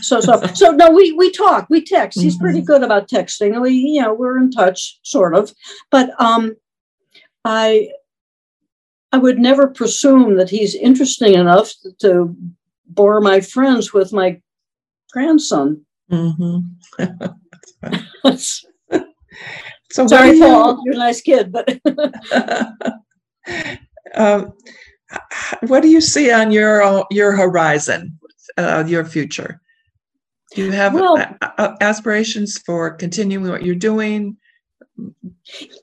So, 0.00 0.20
so, 0.20 0.40
so 0.54 0.70
no, 0.70 0.90
we 0.90 1.12
we 1.12 1.30
talk, 1.30 1.66
we 1.68 1.84
text. 1.84 2.20
He's 2.20 2.34
mm-hmm. 2.34 2.44
pretty 2.44 2.62
good 2.62 2.82
about 2.82 3.08
texting. 3.08 3.60
We, 3.60 3.72
you 3.72 4.02
know, 4.02 4.14
we're 4.14 4.38
in 4.38 4.50
touch, 4.50 4.98
sort 5.02 5.34
of. 5.34 5.52
But 5.90 6.10
um, 6.20 6.56
I, 7.44 7.90
I 9.12 9.18
would 9.18 9.38
never 9.38 9.68
presume 9.68 10.36
that 10.36 10.50
he's 10.50 10.74
interesting 10.74 11.34
enough 11.34 11.72
to 12.00 12.36
bore 12.86 13.20
my 13.20 13.40
friends 13.40 13.92
with 13.92 14.12
my 14.12 14.40
grandson. 15.12 15.84
Mm-hmm. 16.10 17.04
so 18.36 20.06
sorry, 20.06 20.36
you. 20.36 20.80
You're 20.84 20.94
a 20.94 20.98
nice 20.98 21.20
kid, 21.20 21.52
but 21.52 21.78
um, 24.14 24.52
what 25.66 25.82
do 25.82 25.88
you 25.88 26.00
see 26.00 26.32
on 26.32 26.50
your 26.50 27.06
your 27.10 27.32
horizon, 27.32 28.18
uh, 28.56 28.84
your 28.86 29.04
future? 29.04 29.60
Do 30.54 30.64
you 30.64 30.72
have 30.72 30.94
well, 30.94 31.18
aspirations 31.80 32.58
for 32.58 32.92
continuing 32.94 33.48
what 33.48 33.64
you're 33.64 33.74
doing? 33.74 34.36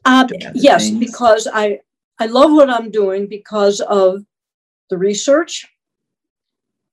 Uh, 0.03 0.27
yes, 0.53 0.89
things? 0.89 0.99
because 0.99 1.47
I 1.51 1.79
I 2.19 2.25
love 2.25 2.51
what 2.51 2.69
I'm 2.69 2.91
doing 2.91 3.27
because 3.27 3.79
of 3.81 4.23
the 4.89 4.97
research, 4.97 5.67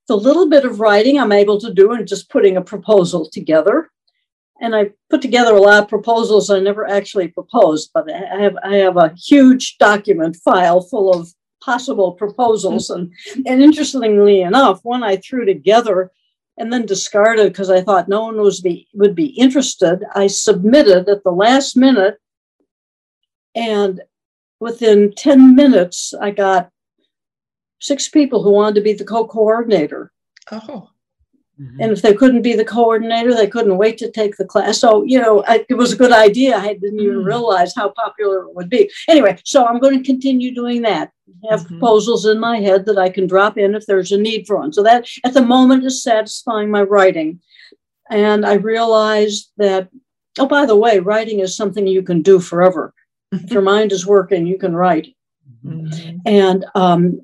the 0.09 0.17
little 0.17 0.49
bit 0.49 0.65
of 0.65 0.81
writing 0.81 1.19
I'm 1.19 1.33
able 1.33 1.59
to 1.61 1.73
do, 1.73 1.93
and 1.93 2.07
just 2.07 2.31
putting 2.31 2.57
a 2.57 2.62
proposal 2.62 3.29
together 3.31 3.91
and 4.62 4.77
I 4.77 4.90
put 5.11 5.20
together 5.20 5.55
a 5.55 5.61
lot 5.61 5.83
of 5.83 5.88
proposals 5.88 6.48
I 6.48 6.61
never 6.61 6.88
actually 6.88 7.29
proposed, 7.29 7.90
but 7.92 8.11
I 8.11 8.40
have 8.40 8.57
I 8.62 8.77
have 8.77 8.96
a 8.96 9.12
huge 9.14 9.77
document 9.79 10.37
file 10.37 10.81
full 10.81 11.12
of 11.12 11.29
possible 11.62 12.12
proposals. 12.12 12.88
Mm-hmm. 12.88 13.38
And, 13.38 13.46
and 13.46 13.62
interestingly 13.62 14.40
enough, 14.40 14.81
one 14.85 15.03
I 15.03 15.16
threw 15.16 15.44
together 15.44 16.11
and 16.57 16.72
then 16.72 16.87
discarded 16.87 17.53
because 17.53 17.70
I 17.70 17.81
thought 17.81 18.09
no 18.09 18.22
one 18.22 18.40
was 18.40 18.61
be, 18.61 18.87
would 18.94 19.14
be 19.14 19.27
interested. 19.27 20.05
I 20.14 20.29
submitted 20.29 21.09
at 21.09 21.25
the 21.25 21.31
last 21.31 21.77
minute, 21.77 22.18
and 23.55 24.01
within 24.61 25.12
10 25.16 25.57
minutes, 25.57 26.14
I 26.20 26.31
got 26.31 26.70
six 27.81 28.09
people 28.09 28.42
who 28.42 28.51
wanted 28.51 28.77
to 28.77 28.83
be 28.83 28.92
the 28.92 29.05
co 29.05 29.27
coordinator. 29.27 30.12
Oh. 30.51 30.90
Mm-hmm. 31.62 31.81
And 31.81 31.92
if 31.92 32.03
they 32.03 32.14
couldn't 32.14 32.42
be 32.42 32.55
the 32.55 32.64
coordinator, 32.64 33.35
they 33.35 33.46
couldn't 33.46 33.77
wait 33.79 33.96
to 33.98 34.11
take 34.11 34.37
the 34.37 34.44
class. 34.44 34.79
So, 34.79 35.05
you 35.05 35.20
know, 35.20 35.44
I, 35.46 35.64
it 35.68 35.75
was 35.75 35.92
a 35.92 35.96
good 35.96 36.12
idea. 36.12 36.57
I 36.57 36.75
didn't 36.75 37.01
even 37.01 37.18
mm. 37.18 37.27
realize 37.27 37.75
how 37.75 37.90
popular 37.90 38.44
it 38.44 38.55
would 38.55 38.68
be. 38.68 38.90
Anyway, 39.09 39.38
so 39.44 39.64
I'm 39.64 39.79
going 39.79 39.96
to 39.96 40.05
continue 40.05 40.55
doing 40.55 40.83
that. 40.83 41.12
I 41.29 41.51
have 41.51 41.61
mm-hmm. 41.61 41.79
proposals 41.79 42.27
in 42.27 42.40
my 42.40 42.59
head 42.59 42.87
that 42.87 42.98
I 42.98 43.11
can 43.11 43.27
drop 43.27 43.59
in 43.59 43.75
if 43.75 43.87
there's 43.87 44.12
a 44.12 44.18
need 44.18 44.46
for 44.46 44.57
one. 44.57 44.72
So 44.72 44.83
that 44.83 45.07
at 45.25 45.35
the 45.35 45.42
moment 45.42 45.85
is 45.85 46.03
satisfying 46.03 46.70
my 46.70 46.83
writing. 46.83 47.40
And 48.11 48.44
I 48.44 48.55
realized 48.55 49.53
that, 49.59 49.88
oh, 50.38 50.46
by 50.46 50.66
the 50.66 50.77
way, 50.77 50.98
writing 50.98 51.40
is 51.40 51.57
something 51.57 51.87
you 51.87 52.03
can 52.03 52.22
do 52.22 52.40
forever. 52.40 52.92
if 53.31 53.51
your 53.53 53.62
mind 53.62 53.92
is 53.92 54.07
working, 54.07 54.46
you 54.46 54.59
can 54.59 54.75
write. 54.75 55.14
Mm-hmm. 55.64 56.16
And 56.27 56.64
um, 56.75 57.20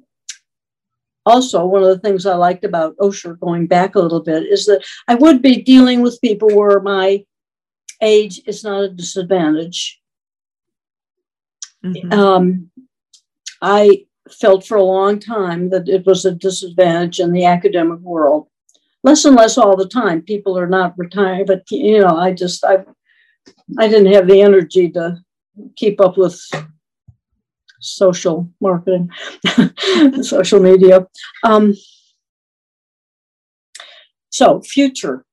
also 1.29 1.65
one 1.67 1.83
of 1.83 1.89
the 1.89 1.99
things 1.99 2.27
I 2.27 2.35
liked 2.35 2.65
about 2.65 2.97
Osher 2.97 3.39
going 3.39 3.67
back 3.67 3.95
a 3.95 4.01
little 4.01 4.23
bit 4.23 4.45
is 4.45 4.67
that 4.67 4.85
I 5.07 5.15
would 5.15 5.43
be 5.43 5.63
dealing 5.63 6.03
with 6.03 6.21
people 6.21 6.49
where 6.49 6.81
my 6.81 7.25
age 8.01 8.41
is 8.47 8.65
not 8.65 8.85
a 8.85 8.89
disadvantage. 8.89 10.01
Mm-hmm. 11.85 12.13
Um, 12.13 12.71
I 13.63 14.07
felt 14.31 14.67
for 14.67 14.77
a 14.77 14.83
long 14.83 15.19
time 15.19 15.71
that 15.71 15.89
it 15.89 16.07
was 16.07 16.25
a 16.25 16.33
disadvantage 16.33 17.21
in 17.21 17.33
the 17.33 17.45
academic 17.45 18.01
world. 18.01 18.49
Less 19.05 19.25
and 19.25 19.37
less 19.37 19.57
all 19.57 19.77
the 19.77 19.89
time. 19.89 20.23
People 20.23 20.59
are 20.59 20.69
not 20.69 20.99
retiring, 20.99 21.47
but 21.47 21.63
you 21.71 22.01
know, 22.01 22.17
I 22.17 22.33
just 22.33 22.65
I 22.65 22.85
I 23.79 23.89
didn't 23.89 24.13
have 24.13 24.27
the 24.27 24.43
energy 24.43 24.91
to 24.91 25.19
keep 25.77 26.01
up 26.01 26.19
with 26.19 26.41
social 27.81 28.49
marketing, 28.61 29.11
social 30.23 30.61
media. 30.61 31.07
Um, 31.45 31.75
so, 34.31 34.61
future. 34.61 35.25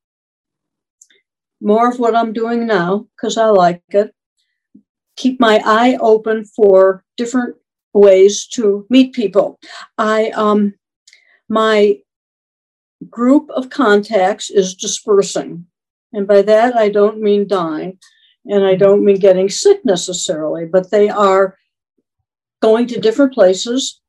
More 1.61 1.89
of 1.89 1.99
what 1.99 2.15
I'm 2.15 2.33
doing 2.33 2.67
now 2.67 3.07
because 3.15 3.37
I 3.37 3.47
like 3.47 3.81
it. 3.89 4.13
Keep 5.15 5.39
my 5.39 5.61
eye 5.65 5.97
open 6.01 6.45
for 6.45 7.03
different 7.17 7.55
ways 7.93 8.45
to 8.47 8.85
meet 8.89 9.13
people. 9.13 9.59
I 9.97 10.29
um, 10.31 10.73
my 11.47 11.99
group 13.09 13.49
of 13.51 13.69
contacts 13.69 14.49
is 14.49 14.75
dispersing, 14.75 15.65
and 16.11 16.27
by 16.27 16.41
that 16.41 16.75
I 16.75 16.89
don't 16.89 17.21
mean 17.21 17.47
dying, 17.47 17.99
and 18.45 18.65
I 18.65 18.75
don't 18.75 19.05
mean 19.05 19.19
getting 19.19 19.49
sick 19.49 19.85
necessarily, 19.85 20.65
but 20.65 20.91
they 20.91 21.09
are 21.09 21.57
going 22.61 22.87
to 22.87 22.99
different 22.99 23.33
places, 23.33 24.01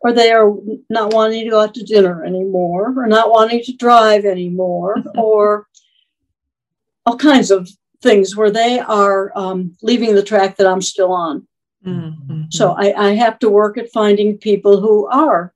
or 0.00 0.12
they 0.12 0.32
are 0.32 0.52
not 0.88 1.12
wanting 1.12 1.44
to 1.44 1.50
go 1.50 1.60
out 1.60 1.74
to 1.74 1.82
dinner 1.82 2.24
anymore, 2.24 2.94
or 2.96 3.06
not 3.06 3.30
wanting 3.30 3.62
to 3.64 3.72
drive 3.76 4.24
anymore, 4.24 5.02
or 5.16 5.66
all 7.04 7.16
kinds 7.16 7.50
of 7.50 7.68
things 8.02 8.36
where 8.36 8.50
they 8.50 8.78
are 8.78 9.32
um, 9.36 9.76
leaving 9.82 10.14
the 10.14 10.22
track 10.22 10.56
that 10.56 10.66
I'm 10.66 10.82
still 10.82 11.12
on. 11.12 11.46
Mm-hmm. 11.84 12.42
So 12.50 12.72
I, 12.72 13.08
I, 13.10 13.10
have 13.14 13.38
to 13.40 13.48
work 13.48 13.78
at 13.78 13.92
finding 13.92 14.38
people 14.38 14.80
who 14.80 15.06
are, 15.06 15.54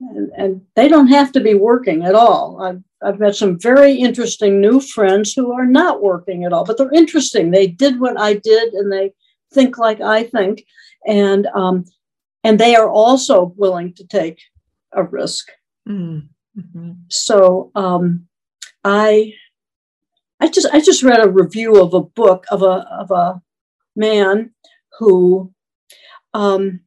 and, 0.00 0.30
and, 0.36 0.62
they 0.76 0.86
don't 0.86 1.08
have 1.08 1.32
to 1.32 1.40
be 1.40 1.54
working 1.54 2.04
at 2.04 2.14
all. 2.14 2.62
I've, 2.62 2.82
I've 3.02 3.18
met 3.18 3.34
some 3.34 3.58
very 3.58 3.94
interesting 3.94 4.60
new 4.60 4.80
friends 4.80 5.32
who 5.32 5.52
are 5.52 5.66
not 5.66 6.00
working 6.00 6.44
at 6.44 6.52
all, 6.52 6.64
but 6.64 6.78
they're 6.78 6.92
interesting. 6.92 7.50
They 7.50 7.66
did 7.66 7.98
what 7.98 8.18
I 8.20 8.34
did, 8.34 8.72
and 8.74 8.92
they 8.92 9.14
think 9.52 9.76
like 9.76 10.00
I 10.00 10.24
think, 10.24 10.64
and 11.06 11.46
um, 11.54 11.84
and 12.42 12.58
they 12.58 12.76
are 12.76 12.88
also 12.88 13.54
willing 13.56 13.94
to 13.94 14.06
take 14.06 14.40
a 14.92 15.02
risk. 15.02 15.50
Mm-hmm. 15.88 16.92
So 17.08 17.70
um, 17.74 18.26
I 18.84 19.34
I 20.40 20.48
just 20.48 20.66
I 20.72 20.80
just 20.80 21.02
read 21.02 21.24
a 21.24 21.30
review 21.30 21.80
of 21.80 21.94
a 21.94 22.02
book 22.02 22.44
of 22.50 22.62
a 22.62 22.86
of 22.90 23.10
a 23.10 23.42
man 23.96 24.50
who 24.98 25.52
um, 26.32 26.80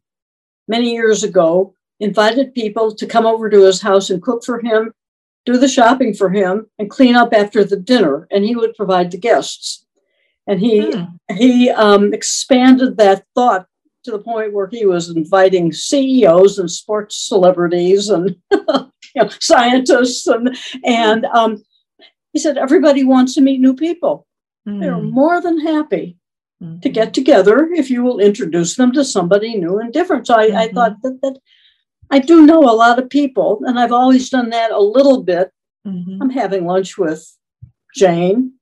many 0.67 0.93
years 0.93 1.23
ago 1.23 1.73
invited 1.99 2.53
people 2.53 2.93
to 2.93 3.07
come 3.07 3.25
over 3.25 3.49
to 3.49 3.63
his 3.63 3.81
house 3.81 4.09
and 4.09 4.21
cook 4.21 4.43
for 4.43 4.59
him, 4.59 4.93
do 5.45 5.57
the 5.57 5.67
shopping 5.67 6.13
for 6.13 6.29
him, 6.29 6.67
and 6.77 6.89
clean 6.89 7.15
up 7.15 7.33
after 7.33 7.63
the 7.63 7.77
dinner, 7.77 8.27
and 8.31 8.45
he 8.45 8.55
would 8.55 8.75
provide 8.75 9.11
the 9.11 9.17
guests. 9.17 9.85
And 10.45 10.59
he 10.59 10.91
hmm. 10.91 11.35
he 11.35 11.69
um, 11.69 12.13
expanded 12.13 12.97
that 12.97 13.25
thought 13.35 13.67
to 14.03 14.11
the 14.11 14.19
point 14.19 14.53
where 14.53 14.67
he 14.67 14.85
was 14.85 15.09
inviting 15.09 15.71
CEOs 15.71 16.59
and 16.59 16.71
sports 16.71 17.17
celebrities 17.27 18.09
and 18.09 18.35
you 18.51 18.89
know, 19.15 19.29
scientists 19.39 20.27
and 20.27 20.57
and 20.85 21.25
um, 21.25 21.63
he 22.33 22.39
said 22.39 22.57
everybody 22.57 23.03
wants 23.03 23.35
to 23.35 23.41
meet 23.41 23.59
new 23.59 23.75
people. 23.75 24.27
Mm. 24.67 24.79
They're 24.81 24.97
more 24.97 25.41
than 25.41 25.59
happy 25.59 26.17
mm-hmm. 26.61 26.79
to 26.79 26.89
get 26.89 27.13
together 27.13 27.69
if 27.73 27.89
you 27.89 28.03
will 28.03 28.19
introduce 28.19 28.75
them 28.75 28.91
to 28.93 29.03
somebody 29.03 29.57
new 29.57 29.79
and 29.79 29.93
different. 29.93 30.27
So 30.27 30.35
I, 30.35 30.47
mm-hmm. 30.47 30.57
I 30.57 30.67
thought 30.69 31.01
that, 31.03 31.19
that 31.21 31.39
I 32.09 32.19
do 32.19 32.45
know 32.45 32.63
a 32.63 32.75
lot 32.75 32.99
of 32.99 33.09
people, 33.09 33.61
and 33.65 33.79
I've 33.79 33.91
always 33.91 34.29
done 34.29 34.49
that 34.51 34.71
a 34.71 34.79
little 34.79 35.23
bit. 35.23 35.51
Mm-hmm. 35.85 36.21
I'm 36.21 36.29
having 36.29 36.65
lunch 36.65 36.97
with 36.97 37.25
Jane. 37.95 38.53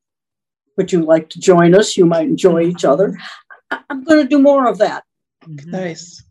Would 0.77 0.91
you 0.91 1.03
like 1.03 1.29
to 1.29 1.39
join 1.39 1.73
us? 1.73 1.95
You 1.95 2.05
might 2.05 2.27
enjoy 2.27 2.63
each 2.63 2.85
other. 2.85 3.17
I, 3.71 3.79
am 3.89 4.03
going 4.03 4.21
to 4.21 4.27
do 4.27 4.39
more 4.39 4.67
of 4.67 4.77
that. 4.79 5.04
Mm-hmm. 5.47 5.71
Nice. 5.71 6.23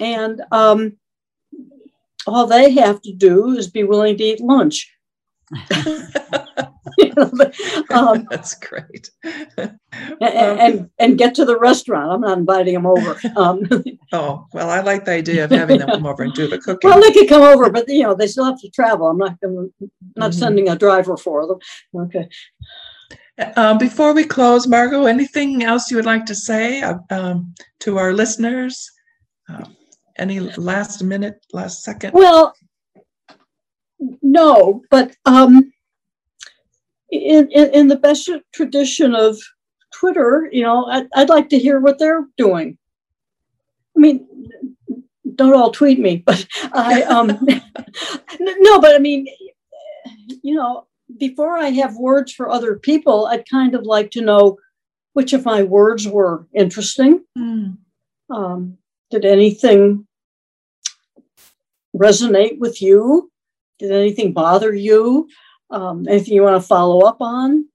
And 0.00 0.42
um, 0.50 0.96
all 2.26 2.46
they 2.46 2.72
have 2.72 3.02
to 3.02 3.12
do 3.12 3.56
is 3.56 3.68
be 3.68 3.84
willing 3.84 4.16
to 4.16 4.24
eat 4.24 4.40
lunch. 4.40 4.90
um, 7.90 8.26
That's 8.30 8.54
great. 8.54 9.10
and, 9.22 9.78
and, 10.20 10.90
and 10.98 11.18
get 11.18 11.34
to 11.36 11.44
the 11.44 11.58
restaurant. 11.58 12.10
I'm 12.10 12.20
not 12.20 12.38
inviting 12.38 12.74
them 12.74 12.86
over. 12.86 13.20
Um, 13.36 13.66
oh 14.12 14.46
well, 14.52 14.70
I 14.70 14.80
like 14.80 15.04
the 15.04 15.12
idea 15.12 15.44
of 15.44 15.50
having 15.50 15.78
them 15.78 15.88
come 15.88 16.06
over 16.06 16.22
and 16.22 16.32
do 16.34 16.46
the 16.46 16.58
cooking. 16.58 16.88
Well, 16.88 17.00
they 17.00 17.10
could 17.12 17.28
come 17.28 17.42
over, 17.42 17.68
but 17.68 17.88
you 17.88 18.02
know 18.02 18.14
they 18.14 18.28
still 18.28 18.44
have 18.44 18.60
to 18.60 18.70
travel. 18.70 19.08
I'm 19.08 19.18
not 19.18 19.40
going 19.40 19.72
not 20.14 20.30
mm-hmm. 20.30 20.38
sending 20.38 20.68
a 20.68 20.76
driver 20.76 21.16
for 21.16 21.46
them. 21.46 21.58
Okay. 21.94 22.28
Um, 23.56 23.78
before 23.78 24.14
we 24.14 24.24
close, 24.24 24.66
Margot, 24.66 25.06
anything 25.06 25.64
else 25.64 25.90
you 25.90 25.96
would 25.96 26.06
like 26.06 26.24
to 26.26 26.34
say 26.34 26.82
uh, 26.82 26.98
um, 27.10 27.54
to 27.80 27.98
our 27.98 28.12
listeners? 28.12 28.90
Uh, 29.48 29.64
any 30.18 30.38
last 30.40 31.02
minute, 31.02 31.44
last 31.52 31.82
second? 31.82 32.12
Well, 32.14 32.54
no, 34.22 34.82
but 34.90 35.16
um, 35.26 35.72
in, 37.10 37.48
in, 37.50 37.70
in 37.74 37.88
the 37.88 37.96
best 37.96 38.30
tradition 38.52 39.14
of 39.14 39.36
Twitter, 39.92 40.48
you 40.52 40.62
know, 40.62 40.86
I'd, 40.86 41.08
I'd 41.14 41.28
like 41.28 41.48
to 41.50 41.58
hear 41.58 41.80
what 41.80 41.98
they're 41.98 42.26
doing. 42.36 42.78
I 43.96 44.00
mean, 44.00 44.26
don't 45.34 45.54
all 45.54 45.70
tweet 45.70 45.98
me, 45.98 46.18
but 46.24 46.46
I 46.72 47.02
um 47.02 47.26
no, 48.40 48.80
but 48.80 48.94
I 48.94 48.98
mean, 48.98 49.26
you 50.42 50.54
know, 50.54 50.86
before 51.18 51.58
I 51.58 51.70
have 51.70 51.96
words 51.96 52.32
for 52.32 52.50
other 52.50 52.76
people, 52.76 53.26
I'd 53.26 53.48
kind 53.48 53.74
of 53.74 53.84
like 53.84 54.10
to 54.12 54.20
know 54.20 54.58
which 55.12 55.32
of 55.32 55.44
my 55.44 55.62
words 55.62 56.08
were 56.08 56.46
interesting. 56.54 57.24
Mm. 57.38 57.78
Um, 58.30 58.78
did 59.10 59.24
anything 59.24 60.06
resonate 61.96 62.58
with 62.58 62.82
you? 62.82 63.30
Did 63.78 63.92
anything 63.92 64.32
bother 64.32 64.74
you? 64.74 65.28
Um, 65.70 66.06
anything 66.08 66.34
you 66.34 66.42
want 66.42 66.60
to 66.60 66.66
follow 66.66 67.00
up 67.00 67.18
on? 67.20 67.66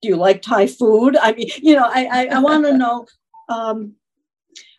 Do 0.00 0.08
you 0.08 0.16
like 0.16 0.42
Thai 0.42 0.66
food? 0.66 1.16
I 1.16 1.32
mean, 1.32 1.48
you 1.60 1.76
know, 1.76 1.88
I, 1.88 2.08
I, 2.10 2.26
I 2.36 2.38
want 2.40 2.64
to 2.64 2.76
know. 2.76 3.06
Um, 3.48 3.94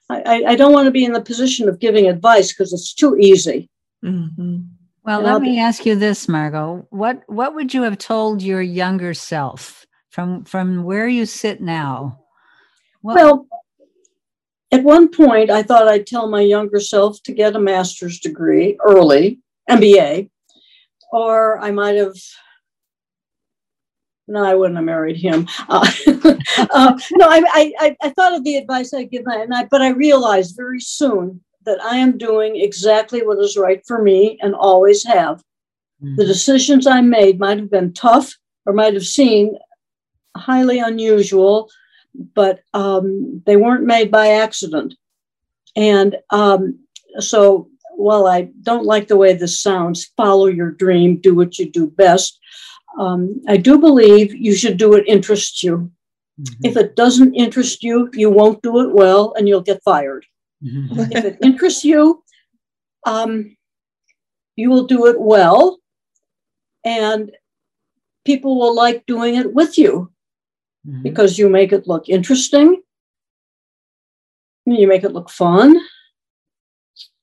I, 0.10 0.44
I 0.50 0.56
don't 0.56 0.74
want 0.74 0.86
to 0.86 0.92
be 0.92 1.06
in 1.06 1.14
the 1.14 1.22
position 1.22 1.70
of 1.70 1.80
giving 1.80 2.08
advice 2.08 2.52
because 2.52 2.74
it's 2.74 2.94
too 2.94 3.18
easy. 3.18 3.70
Mm-hmm. 4.04 4.60
Well, 5.06 5.22
let 5.22 5.42
me 5.42 5.60
ask 5.60 5.86
you 5.86 5.96
this, 5.96 6.30
Margot. 6.30 6.88
What 6.90 7.24
what 7.28 7.56
would 7.56 7.74
you 7.74 7.84
have 7.84 7.98
told 7.98 8.42
your 8.42 8.62
younger 8.62 9.14
self 9.14 9.86
from 10.10 10.46
from 10.46 10.84
where 10.84 11.08
you 11.08 11.26
sit 11.26 11.60
now? 11.60 12.22
What, 13.02 13.16
well, 13.16 13.48
at 14.72 14.84
one 14.84 15.10
point, 15.10 15.50
I 15.50 15.62
thought 15.62 15.90
I'd 15.90 16.08
tell 16.08 16.30
my 16.30 16.40
younger 16.40 16.80
self 16.80 17.22
to 17.24 17.34
get 17.34 17.56
a 17.56 17.60
master's 17.60 18.20
degree 18.20 18.78
early, 18.82 19.42
MBA, 19.70 20.30
or 21.12 21.60
I 21.60 21.72
might 21.72 21.96
have. 21.96 22.16
No, 24.30 24.42
I 24.42 24.56
wouldn't 24.56 24.78
have 24.78 24.86
married 24.86 25.18
him. 25.18 25.50
Uh, 25.68 25.86
uh, 26.08 26.98
no, 27.12 27.28
I, 27.28 27.74
I, 27.78 27.96
I 28.02 28.10
thought 28.12 28.34
of 28.34 28.46
the 28.46 28.56
advice 28.56 28.94
I'd 28.94 29.12
give, 29.12 29.24
and 29.28 29.54
I, 29.54 29.66
but 29.66 29.82
I 29.82 29.90
realized 29.90 30.56
very 30.56 30.80
soon 30.80 31.42
that 31.66 31.82
I 31.82 31.98
am 31.98 32.18
doing 32.18 32.56
exactly 32.56 33.26
what 33.26 33.40
is 33.40 33.58
right 33.58 33.86
for 33.86 34.02
me 34.02 34.38
and 34.42 34.54
always 34.56 35.06
have. 35.06 35.44
Mm-hmm. 36.04 36.16
The 36.16 36.26
decisions 36.26 36.88
I 36.88 37.02
made 37.02 37.40
might 37.40 37.60
have 37.60 37.72
been 37.72 37.94
tough 37.94 38.34
or 38.66 38.74
might 38.74 38.94
have 38.94 39.06
seemed 39.06 39.58
highly 40.36 40.80
unusual, 40.80 41.70
but 42.34 42.62
um, 42.74 43.42
they 43.46 43.56
weren't 43.56 43.86
made 43.86 44.12
by 44.12 44.30
accident. 44.30 44.96
And 45.76 46.18
um, 46.30 46.80
so 47.20 47.70
while 47.96 48.28
I 48.28 48.50
don't 48.62 48.86
like 48.86 49.08
the 49.08 49.18
way 49.18 49.34
this 49.34 49.62
sounds, 49.62 50.12
follow 50.18 50.48
your 50.48 50.72
dream, 50.72 51.18
do 51.18 51.36
what 51.36 51.58
you 51.58 51.70
do 51.70 51.90
best. 51.90 52.40
Um, 53.00 53.42
I 53.48 53.58
do 53.58 53.80
believe 53.80 54.36
you 54.36 54.56
should 54.56 54.78
do 54.78 54.90
what 54.90 55.08
interests 55.08 55.64
you. 55.64 55.92
Mm-hmm. 56.40 56.66
If 56.66 56.78
it 56.78 56.96
doesn't 56.96 57.36
interest 57.36 57.84
you, 57.84 58.10
you 58.14 58.30
won't 58.30 58.62
do 58.62 58.80
it 58.82 58.94
well 58.94 59.34
and 59.38 59.48
you'll 59.48 59.62
get 59.62 59.84
fired. 59.84 60.26
Mm-hmm. 60.64 61.12
if 61.12 61.26
it 61.26 61.38
interests 61.42 61.84
you, 61.84 62.24
um, 63.06 63.56
you 64.56 64.70
will 64.70 64.86
do 64.86 65.08
it 65.08 65.20
well 65.20 65.80
and 66.86 67.32
people 68.26 68.58
will 68.58 68.76
like 68.76 69.06
doing 69.06 69.36
it 69.36 69.54
with 69.54 69.78
you 69.78 70.12
mm-hmm. 70.88 71.02
because 71.04 71.38
you 71.38 71.50
make 71.50 71.74
it 71.74 71.88
look 71.88 72.08
interesting, 72.08 72.82
you 74.66 74.88
make 74.88 75.04
it 75.04 75.12
look 75.12 75.30
fun. 75.30 75.76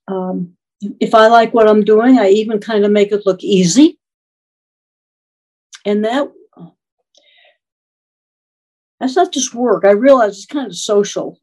Um, 0.07 0.53
if 0.99 1.13
I 1.15 1.27
like 1.27 1.53
what 1.53 1.67
I'm 1.67 1.83
doing, 1.83 2.19
I 2.19 2.29
even 2.29 2.59
kind 2.59 2.85
of 2.85 2.91
make 2.91 3.11
it 3.11 3.25
look 3.25 3.43
easy. 3.43 3.99
And 5.85 6.05
that 6.05 6.31
that's 8.99 9.15
not 9.15 9.31
just 9.31 9.55
work. 9.55 9.83
I 9.83 9.91
realize 9.91 10.37
it's 10.37 10.45
kind 10.45 10.67
of 10.67 10.75
social. 10.75 11.39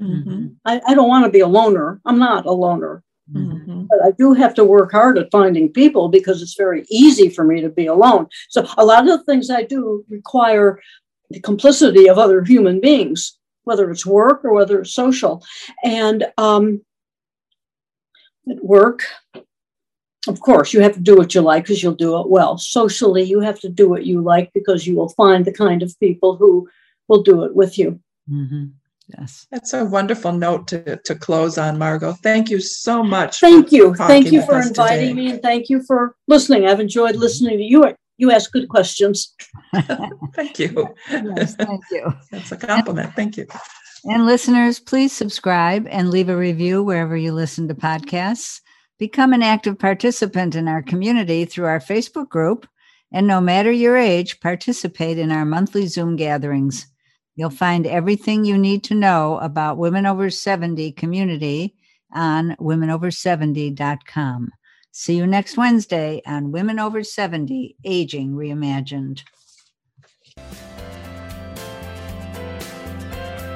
Mm-hmm. 0.00 0.48
I, 0.64 0.80
I, 0.86 0.94
don't 0.94 1.08
want 1.08 1.26
to 1.26 1.30
be 1.30 1.40
a 1.40 1.46
loner. 1.46 2.00
I'm 2.06 2.18
not 2.18 2.46
a 2.46 2.52
loner. 2.52 3.02
Mm-hmm. 3.32 3.84
But 3.88 4.02
I 4.04 4.10
do 4.12 4.32
have 4.32 4.54
to 4.54 4.64
work 4.64 4.92
hard 4.92 5.18
at 5.18 5.30
finding 5.30 5.72
people 5.72 6.08
because 6.08 6.42
it's 6.42 6.54
very 6.54 6.84
easy 6.88 7.28
for 7.28 7.44
me 7.44 7.60
to 7.60 7.68
be 7.68 7.86
alone. 7.86 8.26
So 8.48 8.66
a 8.78 8.84
lot 8.84 9.08
of 9.08 9.18
the 9.18 9.24
things 9.24 9.50
I 9.50 9.62
do 9.62 10.04
require 10.08 10.80
the 11.28 11.40
complicity 11.40 12.08
of 12.08 12.18
other 12.18 12.42
human 12.42 12.80
beings, 12.80 13.38
whether 13.64 13.90
it's 13.90 14.06
work 14.06 14.44
or 14.44 14.52
whether 14.52 14.80
it's 14.80 14.94
social. 14.94 15.44
And 15.84 16.26
um, 16.38 16.82
at 18.50 18.64
work, 18.64 19.04
of 20.28 20.40
course, 20.40 20.72
you 20.72 20.80
have 20.80 20.94
to 20.94 21.00
do 21.00 21.16
what 21.16 21.34
you 21.34 21.40
like 21.40 21.64
because 21.64 21.82
you'll 21.82 21.94
do 21.94 22.18
it 22.20 22.28
well. 22.28 22.58
Socially, 22.58 23.22
you 23.22 23.40
have 23.40 23.60
to 23.60 23.68
do 23.68 23.88
what 23.88 24.04
you 24.04 24.20
like 24.20 24.50
because 24.52 24.86
you 24.86 24.96
will 24.96 25.08
find 25.10 25.44
the 25.44 25.52
kind 25.52 25.82
of 25.82 25.98
people 26.00 26.36
who 26.36 26.68
will 27.08 27.22
do 27.22 27.44
it 27.44 27.54
with 27.54 27.78
you. 27.78 28.00
Mm-hmm. 28.30 28.66
Yes. 29.18 29.46
That's 29.50 29.72
a 29.72 29.84
wonderful 29.84 30.32
note 30.32 30.68
to, 30.68 30.96
to 30.96 31.14
close 31.14 31.58
on, 31.58 31.78
Margot. 31.78 32.12
Thank 32.22 32.50
you 32.50 32.60
so 32.60 33.02
much. 33.02 33.40
Thank 33.40 33.72
you. 33.72 33.94
Thank 33.94 34.32
you 34.32 34.42
for 34.42 34.60
inviting 34.60 35.10
today. 35.10 35.12
me 35.12 35.30
and 35.32 35.42
thank 35.42 35.68
you 35.68 35.82
for 35.82 36.16
listening. 36.28 36.66
I've 36.66 36.80
enjoyed 36.80 37.16
listening 37.16 37.58
to 37.58 37.64
you. 37.64 37.94
You 38.18 38.30
ask 38.30 38.52
good 38.52 38.68
questions. 38.68 39.34
thank 40.34 40.58
you. 40.58 40.94
Yes, 41.10 41.54
thank 41.56 41.82
you. 41.90 42.12
That's 42.30 42.52
a 42.52 42.56
compliment. 42.56 43.14
Thank 43.14 43.36
you. 43.36 43.46
And 44.04 44.26
listeners, 44.26 44.80
please 44.80 45.12
subscribe 45.12 45.86
and 45.90 46.10
leave 46.10 46.28
a 46.28 46.36
review 46.36 46.82
wherever 46.82 47.16
you 47.16 47.32
listen 47.32 47.68
to 47.68 47.74
podcasts. 47.74 48.60
Become 48.98 49.32
an 49.32 49.42
active 49.42 49.78
participant 49.78 50.54
in 50.54 50.68
our 50.68 50.82
community 50.82 51.44
through 51.44 51.66
our 51.66 51.80
Facebook 51.80 52.28
group 52.28 52.66
And 53.12 53.26
no 53.26 53.40
matter 53.40 53.72
your 53.72 53.96
age, 53.96 54.38
participate 54.40 55.18
in 55.18 55.32
our 55.32 55.44
monthly 55.44 55.86
Zoom 55.86 56.14
gatherings. 56.16 56.86
You'll 57.36 57.50
find 57.50 57.86
everything 57.86 58.44
you 58.44 58.58
need 58.58 58.84
to 58.84 58.94
know 58.94 59.38
about 59.38 59.78
Women 59.78 60.06
Over 60.06 60.30
70 60.30 60.92
community 60.92 61.74
on 62.12 62.56
womenover70.com. 62.60 64.50
See 64.92 65.16
you 65.16 65.26
next 65.26 65.56
Wednesday 65.56 66.20
on 66.26 66.52
Women 66.52 66.78
Over 66.78 67.04
70 67.04 67.76
Aging 67.84 68.32
Reimagined. 68.32 69.22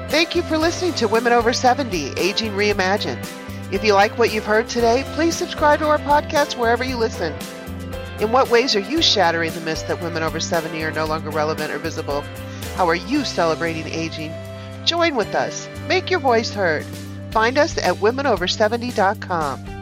Thank 0.09 0.33
you 0.33 0.43
for 0.43 0.57
listening 0.57 0.93
to 0.93 1.09
Women 1.09 1.33
Over 1.33 1.51
70 1.51 2.13
Aging 2.17 2.53
Reimagined. 2.53 3.27
If 3.73 3.83
you 3.83 3.93
like 3.93 4.17
what 4.17 4.31
you've 4.31 4.45
heard 4.45 4.69
today, 4.69 5.03
please 5.07 5.35
subscribe 5.35 5.79
to 5.79 5.89
our 5.89 5.97
podcast 5.97 6.57
wherever 6.57 6.85
you 6.85 6.95
listen. 6.95 7.33
In 8.21 8.31
what 8.31 8.49
ways 8.49 8.77
are 8.77 8.79
you 8.79 9.01
shattering 9.01 9.51
the 9.51 9.59
myth 9.59 9.85
that 9.89 10.01
women 10.01 10.23
over 10.23 10.39
70 10.39 10.81
are 10.83 10.91
no 10.91 11.05
longer 11.05 11.29
relevant 11.31 11.69
or 11.69 11.79
visible? 11.79 12.23
How 12.75 12.89
are 12.89 12.95
you 12.95 13.23
celebrating 13.23 13.87
aging? 13.87 14.33
Join 14.83 15.15
with 15.15 15.33
us. 15.33 15.69
Make 15.87 16.11
your 16.11 16.19
voice 16.19 16.51
heard. 16.51 16.85
Find 17.31 17.57
us 17.57 17.77
at 17.77 17.95
womenover70.com. 17.95 19.74